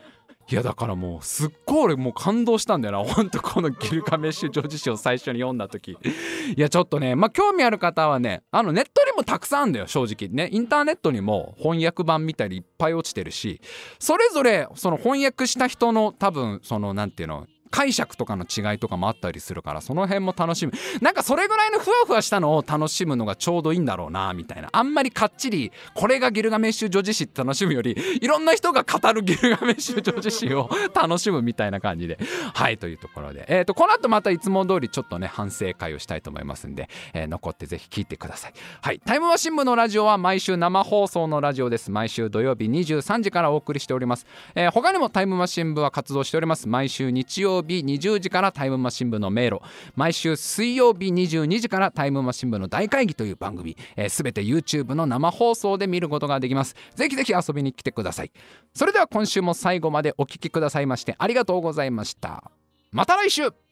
[0.51, 3.05] いやだからもうすっごい俺もう感動したんだよな。
[3.05, 5.92] ほんとこのギルガメッシュ女子誌を最初に読んだ時。
[5.92, 10.51] いやちょっとねまあ興味ある方はねあのネットにもたくさんあるんだよ正直ね。
[10.53, 13.61] インターネットにも翻訳版みたいにいっぱい落ちてるし
[14.01, 20.73] それぞれその翻訳した人の多分その何て言うの解釈とかの違いとかもあったりするからその辺も楽しむ。
[21.01, 24.68] なんかそれぐらいのふわふわしたのを楽しむのがちょうどいいんだろうなみたいな。
[24.73, 32.18] あんまりかっちりこれがギルガメッシュ女子誌って楽しむよりいろんな人が語るギルガメッシュ女子誌を楽しむみたいな感じで。
[32.55, 38.53] はいというところで、えー、とこの後またいつも通りちょっとね反省会をしたいと思いますんで、えー残ってぜひ聞いてください。
[38.83, 41.91] はいタイムマシン部のラジオは毎週生放送のラジオです。
[41.91, 46.68] 毎週土曜日23時からお送りしております、えー他にもタイムマシン部は活動しております。
[46.68, 49.61] 毎週日曜日20時からタイムマシン部の迷路
[49.94, 53.76] 毎週水曜日22時からタイムマシン部の大会議という番組。
[54.08, 56.76] すべ、えー全て YouTube の生放送で見ることができます。
[56.94, 58.32] ぜひぜひ遊びに来てください。
[58.74, 62.50] それでは今週も最後までお聴きくださいましてありがとうございました。
[62.92, 63.70] また来週!